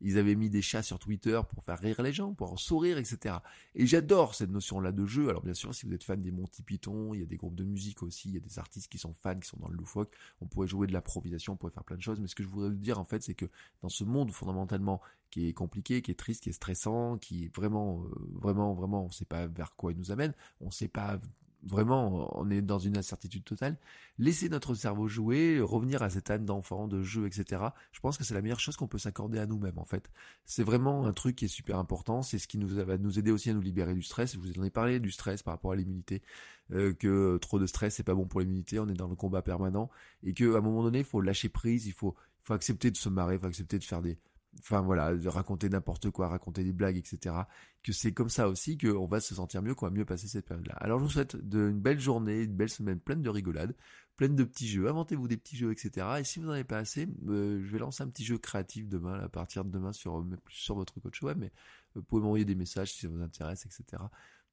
Ils 0.00 0.18
avaient 0.18 0.34
mis 0.34 0.50
des 0.50 0.62
chats 0.62 0.82
sur 0.82 0.98
Twitter 0.98 1.40
pour 1.48 1.64
faire 1.64 1.78
rire 1.78 2.02
les 2.02 2.12
gens, 2.12 2.34
pour 2.34 2.52
en 2.52 2.56
sourire, 2.56 2.98
etc. 2.98 3.36
Et 3.74 3.86
j'adore 3.86 4.34
cette 4.34 4.50
notion-là 4.50 4.92
de 4.92 5.06
jeu. 5.06 5.28
Alors 5.28 5.42
bien 5.42 5.54
sûr, 5.54 5.74
si 5.74 5.86
vous 5.86 5.94
êtes 5.94 6.04
fan 6.04 6.20
des 6.20 6.30
Monty 6.30 6.62
Python, 6.62 7.14
il 7.14 7.20
y 7.20 7.22
a 7.22 7.26
des 7.26 7.36
groupes 7.36 7.54
de 7.54 7.64
musique 7.64 8.02
aussi, 8.02 8.28
il 8.28 8.34
y 8.34 8.38
a 8.38 8.40
des 8.40 8.58
artistes 8.58 8.90
qui 8.90 8.98
sont 8.98 9.14
fans, 9.14 9.38
qui 9.38 9.48
sont 9.48 9.58
dans 9.58 9.68
le 9.68 9.76
loufoque, 9.76 10.12
on 10.40 10.46
pourrait 10.46 10.68
jouer 10.68 10.86
de 10.86 10.92
l'improvisation, 10.92 11.54
on 11.54 11.56
pourrait 11.56 11.72
faire 11.72 11.84
plein 11.84 11.96
de 11.96 12.02
choses, 12.02 12.20
mais 12.20 12.28
ce 12.28 12.34
que 12.34 12.42
je 12.42 12.48
voudrais 12.48 12.70
vous 12.70 12.76
dire, 12.76 12.98
en 12.98 13.04
fait, 13.04 13.22
c'est 13.22 13.34
que 13.34 13.46
dans 13.82 13.88
ce 13.88 14.04
monde, 14.04 14.30
fondamentalement, 14.30 15.00
qui 15.34 15.48
est 15.48 15.52
compliqué, 15.52 16.00
qui 16.00 16.12
est 16.12 16.14
triste, 16.14 16.44
qui 16.44 16.50
est 16.50 16.52
stressant, 16.52 17.18
qui 17.18 17.46
est 17.46 17.56
vraiment, 17.56 18.04
euh, 18.04 18.08
vraiment, 18.40 18.72
vraiment, 18.72 19.02
on 19.02 19.08
ne 19.08 19.12
sait 19.12 19.24
pas 19.24 19.48
vers 19.48 19.74
quoi 19.74 19.90
il 19.90 19.98
nous 19.98 20.12
amène, 20.12 20.32
on 20.60 20.66
ne 20.66 20.70
sait 20.70 20.86
pas 20.86 21.18
vraiment, 21.64 22.38
on 22.38 22.48
est 22.50 22.62
dans 22.62 22.78
une 22.78 22.96
incertitude 22.96 23.42
totale. 23.42 23.76
Laisser 24.18 24.48
notre 24.48 24.76
cerveau 24.76 25.08
jouer, 25.08 25.58
revenir 25.60 26.04
à 26.04 26.10
cette 26.10 26.30
âme 26.30 26.44
d'enfant, 26.44 26.86
de 26.86 27.02
jeu, 27.02 27.26
etc. 27.26 27.64
Je 27.90 27.98
pense 27.98 28.16
que 28.16 28.22
c'est 28.22 28.34
la 28.34 28.42
meilleure 28.42 28.60
chose 28.60 28.76
qu'on 28.76 28.86
peut 28.86 28.98
s'accorder 28.98 29.40
à 29.40 29.46
nous-mêmes, 29.46 29.78
en 29.78 29.84
fait. 29.84 30.08
C'est 30.44 30.62
vraiment 30.62 31.04
un 31.04 31.12
truc 31.12 31.34
qui 31.34 31.46
est 31.46 31.48
super 31.48 31.78
important. 31.78 32.22
C'est 32.22 32.38
ce 32.38 32.46
qui 32.46 32.58
nous 32.58 32.68
va 32.68 32.96
nous 32.96 33.18
aider 33.18 33.32
aussi 33.32 33.50
à 33.50 33.54
nous 33.54 33.60
libérer 33.60 33.94
du 33.94 34.02
stress. 34.02 34.34
Je 34.34 34.38
vous 34.38 34.60
en 34.60 34.62
ai 34.62 34.70
parlé 34.70 35.00
du 35.00 35.10
stress 35.10 35.42
par 35.42 35.54
rapport 35.54 35.72
à 35.72 35.76
l'immunité, 35.76 36.22
euh, 36.70 36.92
que 36.92 37.38
trop 37.38 37.58
de 37.58 37.66
stress 37.66 37.96
c'est 37.96 38.04
pas 38.04 38.14
bon 38.14 38.26
pour 38.26 38.38
l'immunité. 38.38 38.78
On 38.78 38.86
est 38.86 38.94
dans 38.94 39.08
le 39.08 39.16
combat 39.16 39.42
permanent 39.42 39.90
et 40.22 40.32
que 40.32 40.54
à 40.54 40.58
un 40.58 40.60
moment 40.60 40.84
donné, 40.84 41.00
il 41.00 41.04
faut 41.04 41.20
lâcher 41.20 41.48
prise. 41.48 41.86
Il 41.86 41.92
faut, 41.92 42.14
il 42.44 42.46
faut 42.46 42.54
accepter 42.54 42.92
de 42.92 42.96
se 42.96 43.08
marrer, 43.08 43.34
il 43.34 43.40
faut 43.40 43.46
accepter 43.46 43.80
de 43.80 43.84
faire 43.84 44.00
des 44.00 44.16
enfin 44.58 44.80
voilà, 44.82 45.14
de 45.14 45.28
raconter 45.28 45.68
n'importe 45.68 46.10
quoi, 46.10 46.28
raconter 46.28 46.64
des 46.64 46.72
blagues, 46.72 46.96
etc. 46.96 47.36
Que 47.82 47.92
c'est 47.92 48.12
comme 48.12 48.28
ça 48.28 48.48
aussi 48.48 48.78
qu'on 48.78 49.06
va 49.06 49.20
se 49.20 49.34
sentir 49.34 49.62
mieux, 49.62 49.74
qu'on 49.74 49.86
va 49.86 49.92
mieux 49.92 50.04
passer 50.04 50.28
cette 50.28 50.46
période-là. 50.46 50.74
Alors 50.78 50.98
je 50.98 51.04
vous 51.04 51.10
souhaite 51.10 51.34
une 51.34 51.80
belle 51.80 52.00
journée, 52.00 52.42
une 52.42 52.54
belle 52.54 52.70
semaine 52.70 53.00
pleine 53.00 53.22
de 53.22 53.30
rigolades, 53.30 53.74
pleine 54.16 54.36
de 54.36 54.44
petits 54.44 54.68
jeux. 54.68 54.88
Inventez-vous 54.88 55.28
des 55.28 55.36
petits 55.36 55.56
jeux, 55.56 55.72
etc. 55.72 56.06
Et 56.20 56.24
si 56.24 56.38
vous 56.38 56.46
n'en 56.46 56.52
avez 56.52 56.64
pas 56.64 56.78
assez, 56.78 57.08
euh, 57.28 57.62
je 57.62 57.72
vais 57.72 57.78
lancer 57.78 58.02
un 58.02 58.08
petit 58.08 58.24
jeu 58.24 58.38
créatif 58.38 58.88
demain, 58.88 59.20
à 59.20 59.28
partir 59.28 59.64
de 59.64 59.70
demain 59.70 59.92
sur, 59.92 60.18
euh, 60.18 60.24
sur 60.48 60.74
votre 60.74 61.00
coach 61.00 61.22
web, 61.22 61.38
mais 61.38 61.52
vous 61.94 62.02
pouvez 62.02 62.22
m'envoyer 62.22 62.44
des 62.44 62.54
messages 62.54 62.92
si 62.92 63.00
ça 63.00 63.08
vous 63.08 63.22
intéresse, 63.22 63.66
etc 63.66 64.02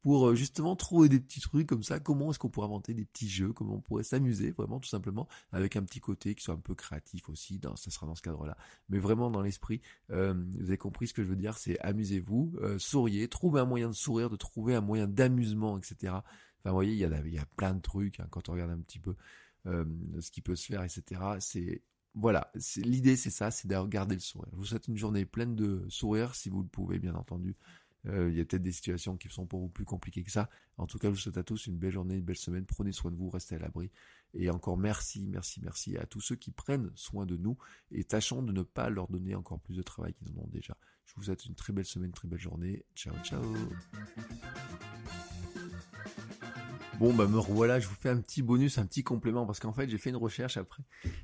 pour 0.02 0.30
euh, 0.30 0.36
justement 0.36 0.76
trouver 0.76 1.10
des 1.10 1.20
petits 1.20 1.40
trucs 1.40 1.68
comme 1.68 1.84
ça. 1.84 2.00
Comment 2.00 2.32
est-ce 2.32 2.40
qu'on 2.40 2.50
pourrait 2.50 2.66
inventer 2.66 2.94
des 2.94 3.06
petits 3.06 3.30
jeux? 3.30 3.54
Comment 3.54 3.76
on 3.76 3.82
pourrait 3.82 4.04
s'amuser 4.04 4.52
vraiment 4.52 4.80
tout 4.80 4.90
simplement 4.90 5.28
avec 5.52 5.76
un 5.76 5.84
petit 5.84 6.00
côté 6.00 6.36
qui 6.36 6.44
soit 6.44 6.56
un 6.56 6.60
peu 6.60 6.76
créatif 6.76 7.30
aussi. 7.30 7.60
Dans, 7.60 7.76
ça 7.76 7.92
sera 7.92 8.08
dans 8.08 8.16
ce 8.16 8.22
cadre-là, 8.22 8.58
mais 8.90 9.00
vraiment 9.00 9.30
dans 9.30 9.42
l'esprit. 9.42 9.82
Euh, 10.12 10.34
vous 10.34 10.68
avez 10.68 10.78
compris 10.78 11.08
ce 11.08 11.14
que 11.14 11.24
je 11.24 11.28
veux 11.28 11.36
dire 11.36 11.58
C'est 11.58 11.80
amusez-vous, 11.80 12.56
euh, 12.62 12.80
souriez, 12.80 13.28
trouvez 13.28 13.62
un 13.62 13.66
moyen 13.66 13.90
de 13.90 13.96
sourire, 13.96 14.30
de 14.30 14.36
trouver 14.36 14.76
un 14.76 14.82
moyen 14.82 15.08
d'amusement, 15.08 15.78
etc. 15.78 15.96
Enfin, 16.04 16.24
vous 16.66 16.74
voyez, 16.74 16.94
il 16.94 16.98
y 16.98 17.40
a, 17.40 17.46
plein 17.58 17.74
de 17.74 17.82
trucs 17.82 18.20
hein, 18.20 18.28
quand 18.30 18.50
on 18.50 18.54
regarde 18.54 18.72
un 18.72 18.80
petit 18.80 19.00
peu 19.00 19.16
ce 19.66 20.32
qui 20.32 20.42
peut 20.42 20.56
se 20.56 20.66
faire, 20.66 20.84
etc. 20.84 21.22
C'est 21.40 21.84
voilà, 22.14 22.52
l'idée 22.78 23.16
c'est 23.16 23.30
ça, 23.30 23.52
c'est 23.52 23.68
de 23.68 23.88
garder 23.88 24.16
le 24.16 24.22
sourire. 24.22 24.50
Je 24.52 24.58
vous 24.58 24.66
souhaite 24.66 24.88
une 24.88 24.98
journée 24.98 25.26
pleine 25.26 25.56
de 25.56 25.86
sourires 25.88 26.36
si 26.36 26.50
vous 26.50 26.62
le 26.62 26.68
pouvez, 26.68 27.00
bien 27.00 27.16
entendu. 27.16 27.56
Euh, 28.08 28.30
il 28.32 28.38
y 28.38 28.42
a 28.42 28.46
peut-être 28.46 28.64
des 28.64 28.72
situations 28.72 29.18
qui 29.18 29.30
sont 29.30 29.46
pour 29.46 29.60
vous 29.60 29.70
plus 29.70 29.86
compliquées 29.86 30.24
que 30.24 30.32
ça. 30.32 30.50
En 30.78 30.88
tout 30.88 30.98
cas, 30.98 31.08
je 31.10 31.14
vous 31.14 31.20
souhaite 31.20 31.38
à 31.38 31.44
tous 31.44 31.68
une 31.68 31.78
belle 31.78 31.92
journée, 31.92 32.16
une 32.16 32.24
belle 32.24 32.36
semaine. 32.36 32.66
Prenez 32.66 32.92
soin 32.92 33.12
de 33.12 33.16
vous, 33.16 33.30
restez 33.30 33.56
à 33.56 33.60
l'abri. 33.60 33.92
Et 34.34 34.50
encore 34.50 34.78
merci, 34.78 35.28
merci, 35.28 35.60
merci 35.62 35.98
à 35.98 36.06
tous 36.06 36.22
ceux 36.22 36.36
qui 36.36 36.52
prennent 36.52 36.92
soin 36.96 37.26
de 37.26 37.38
nous 37.38 37.58
et 37.92 38.04
tâchons 38.04 38.42
de 38.42 38.52
ne 38.52 38.64
pas 38.64 38.90
leur 38.90 39.08
donner 39.08 39.36
encore 39.36 39.60
plus 39.60 39.76
de 39.76 39.84
travail 39.84 40.14
qu'ils 40.14 40.32
en 40.32 40.42
ont 40.42 40.50
déjà. 40.52 40.76
Je 41.06 41.14
vous 41.16 41.24
souhaite 41.24 41.46
une 41.46 41.56
très 41.56 41.74
belle 41.74 41.86
semaine, 41.86 42.08
une 42.08 42.14
très 42.14 42.28
belle 42.28 42.40
journée. 42.40 42.86
Ciao, 42.96 43.14
ciao. 43.24 43.44
Bon 47.02 47.16
bah 47.16 47.26
me 47.26 47.40
revoilà, 47.40 47.80
je 47.80 47.88
vous 47.88 47.96
fais 47.96 48.10
un 48.10 48.18
petit 48.18 48.44
bonus, 48.44 48.78
un 48.78 48.86
petit 48.86 49.04
complément 49.04 49.48
parce 49.48 49.60
qu'en 49.60 49.74
fait 49.74 49.90
j'ai 49.90 49.98
fait 49.98 50.12
une 50.12 50.18
recherche 50.18 50.58
après. 50.58 50.84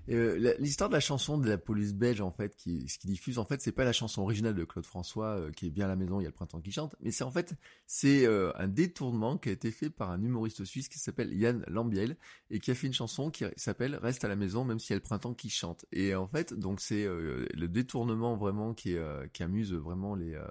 Euh, 0.10 0.56
L'histoire 0.58 0.90
de 0.90 0.96
la 0.96 1.00
chanson 1.00 1.38
de 1.38 1.48
la 1.48 1.60
police 1.60 1.94
belge 1.94 2.20
en 2.20 2.32
fait, 2.32 2.56
ce 2.58 2.98
qui 2.98 3.06
diffuse 3.06 3.38
en 3.38 3.46
fait, 3.46 3.62
c'est 3.62 3.72
pas 3.72 3.84
la 3.84 3.94
chanson 3.94 4.24
originale 4.24 4.56
de 4.56 4.64
Claude 4.64 4.88
François 4.88 5.38
euh, 5.38 5.52
qui 5.52 5.68
est 5.68 5.70
bien 5.70 5.86
à 5.86 5.88
la 5.88 5.96
maison, 5.96 6.20
il 6.20 6.24
y 6.24 6.26
a 6.26 6.30
le 6.30 6.34
printemps 6.34 6.62
qui 6.62 6.72
chante, 6.72 6.96
mais 7.00 7.12
c'est 7.12 7.24
en 7.24 7.30
fait 7.30 7.54
c'est 7.86 8.26
euh, 8.26 8.52
un 8.56 8.68
détournement 8.68 9.38
qui 9.38 9.50
a 9.50 9.52
été 9.52 9.70
fait 9.70 9.92
par 9.92 10.10
un 10.10 10.20
humoriste 10.24 10.66
suisse 10.66 10.90
qui 10.90 10.98
s'appelle 10.98 11.32
Yann 11.32 11.64
Lambiel 11.68 12.18
et 12.50 12.58
qui 12.58 12.72
a 12.72 12.74
fait 12.74 12.88
une 12.88 12.94
chanson 12.94 13.30
qui 13.30 13.46
s'appelle 13.56 13.98
Reste 13.98 14.26
à 14.26 14.30
la 14.30 14.36
maison 14.36 14.66
même 14.66 14.80
s'il 14.80 14.90
y 14.90 14.94
a 14.94 14.98
le 14.98 15.04
printemps 15.04 15.36
qui 15.36 15.52
chante. 15.52 15.86
Et 15.92 16.16
en 16.16 16.26
fait 16.26 16.56
donc 16.56 16.82
c'est 16.82 17.06
le 17.06 17.68
détournement 17.68 18.36
vraiment 18.36 18.74
qui 18.74 18.96
qui 19.32 19.44
amuse 19.44 19.74
vraiment 19.76 20.16
les, 20.16 20.42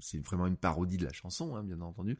c'est 0.00 0.22
vraiment 0.22 0.46
une 0.46 0.58
parodie 0.58 0.98
de 0.98 1.06
la 1.06 1.12
chanson 1.14 1.56
hein, 1.56 1.62
bien 1.62 1.80
entendu. 1.80 2.18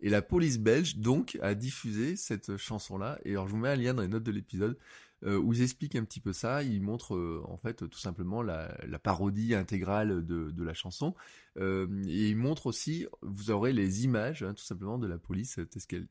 Et 0.00 0.08
la 0.08 0.22
police 0.22 0.58
belge 0.58 0.96
donc 0.96 1.36
a 1.42 1.54
diffusé 1.54 2.05
cette 2.14 2.56
chanson-là. 2.56 3.18
Et 3.24 3.32
alors 3.32 3.48
je 3.48 3.52
vous 3.52 3.58
mets 3.58 3.70
un 3.70 3.76
lien 3.76 3.94
dans 3.94 4.02
les 4.02 4.08
notes 4.08 4.22
de 4.22 4.30
l'épisode 4.30 4.78
euh, 5.24 5.38
où 5.38 5.54
ils 5.54 5.62
expliquent 5.62 5.96
un 5.96 6.04
petit 6.04 6.20
peu 6.20 6.34
ça. 6.34 6.62
Ils 6.62 6.82
montrent 6.82 7.16
euh, 7.16 7.42
en 7.48 7.56
fait 7.56 7.88
tout 7.88 7.98
simplement 7.98 8.42
la, 8.42 8.68
parodie 9.02 9.54
intégrale 9.54 10.24
de, 10.26 10.62
la 10.62 10.74
chanson. 10.74 11.14
Euh, 11.58 11.86
et 12.06 12.28
ils 12.28 12.36
montrent 12.36 12.66
aussi, 12.66 13.06
vous 13.22 13.50
aurez 13.50 13.72
les 13.72 14.04
images 14.04 14.42
hein, 14.42 14.52
tout 14.52 14.64
simplement 14.64 14.98
de 14.98 15.06
la 15.06 15.16
police 15.16 15.58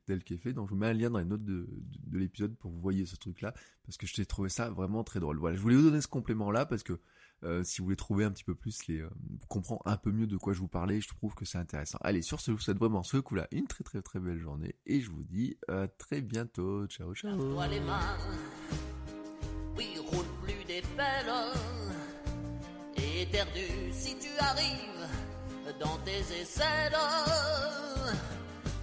telle 0.05 0.23
qu'elle 0.23 0.37
est 0.37 0.41
fait. 0.41 0.53
Donc 0.53 0.67
je 0.67 0.73
vous 0.73 0.79
mets 0.79 0.87
un 0.87 0.93
lien 0.93 1.11
dans 1.11 1.19
les 1.19 1.25
notes 1.25 1.45
de, 1.45 1.67
l'épisode 2.11 2.55
pour 2.57 2.71
que 2.71 2.75
vous 2.75 2.81
voyez 2.81 3.05
ce 3.05 3.15
truc-là 3.15 3.53
parce 3.85 3.97
que 3.97 4.07
je 4.07 4.15
t'ai 4.15 4.25
trouvé 4.25 4.49
ça 4.49 4.71
vraiment 4.71 5.03
très 5.03 5.19
drôle. 5.19 5.37
Voilà, 5.37 5.55
je 5.55 5.61
voulais 5.61 5.75
vous 5.75 5.83
donner 5.83 6.01
ce 6.01 6.07
complément-là 6.07 6.65
parce 6.65 6.81
que 6.81 6.99
euh, 7.45 7.63
si 7.63 7.79
vous 7.79 7.85
voulez 7.85 7.95
trouver 7.95 8.25
un 8.25 8.31
petit 8.31 8.43
peu 8.43 8.55
plus 8.55 8.87
les, 8.87 8.99
euh, 8.99 9.09
comprendre 9.47 9.81
un 9.85 9.97
peu 9.97 10.11
mieux 10.11 10.27
de 10.27 10.37
quoi 10.37 10.53
je 10.53 10.59
vous 10.59 10.67
parlais, 10.67 11.01
je 11.01 11.07
trouve 11.07 11.35
que 11.35 11.45
c'est 11.45 11.57
intéressant. 11.57 11.97
Allez, 12.01 12.21
sur 12.21 12.41
ce, 12.41 12.51
je 12.51 12.55
vous 12.55 12.61
souhaite 12.61 12.79
vraiment 12.79 13.03
ce 13.03 13.17
coup-là 13.17 13.47
une 13.51 13.67
très 13.67 13.83
très 13.83 14.01
très 14.01 14.19
belle 14.19 14.39
journée 14.39 14.75
et 14.85 15.01
je 15.01 15.11
vous 15.11 15.23
dis 15.23 15.57
à 15.67 15.87
très 15.87 16.21
bientôt. 16.21 16.87
Ciao 16.87 17.13
ciao. 17.13 17.37
oui, 19.77 19.89
roule 20.07 20.25
plus 20.43 20.63
des 20.65 20.81
si 23.91 24.15
tu 24.17 24.29
arrives 24.39 25.07
dans 25.79 25.97
tes 25.99 26.21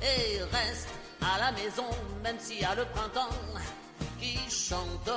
et 0.03 0.43
reste 0.43 0.89
à 1.21 1.39
la 1.39 1.53
maison 1.53 1.85
même 2.23 2.37
y 2.61 2.65
a 2.65 2.75
le 2.75 2.85
printemps 2.87 3.31
qui 4.21 4.37
chante. 4.51 5.11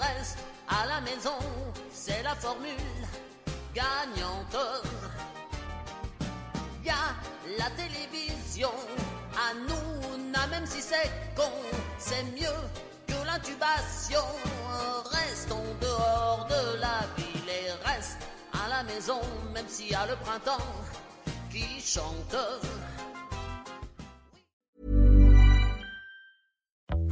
Reste 0.00 0.38
à 0.68 0.86
la 0.86 1.00
maison, 1.00 1.38
c'est 1.92 2.22
la 2.22 2.34
formule 2.34 2.70
gagnante. 3.74 4.56
Y 6.84 6.90
a 6.90 7.14
la 7.58 7.70
télévision, 7.70 8.70
à 9.34 9.54
nous, 9.54 10.18
même 10.50 10.66
si 10.66 10.80
c'est 10.80 11.10
con, 11.36 11.50
c'est 11.98 12.22
mieux 12.38 12.60
que 13.06 13.26
l'intubation. 13.26 14.24
Restons 15.04 15.64
dehors 15.80 16.46
de 16.48 16.80
la 16.80 17.00
ville 17.16 17.48
et 17.48 17.70
reste 17.88 18.18
à 18.52 18.68
la 18.68 18.82
maison, 18.84 19.20
même 19.52 19.68
s'il 19.68 19.90
y 19.90 19.94
a 19.94 20.06
le 20.06 20.16
printemps 20.16 20.64
qui 21.50 21.80
chante. 21.80 22.36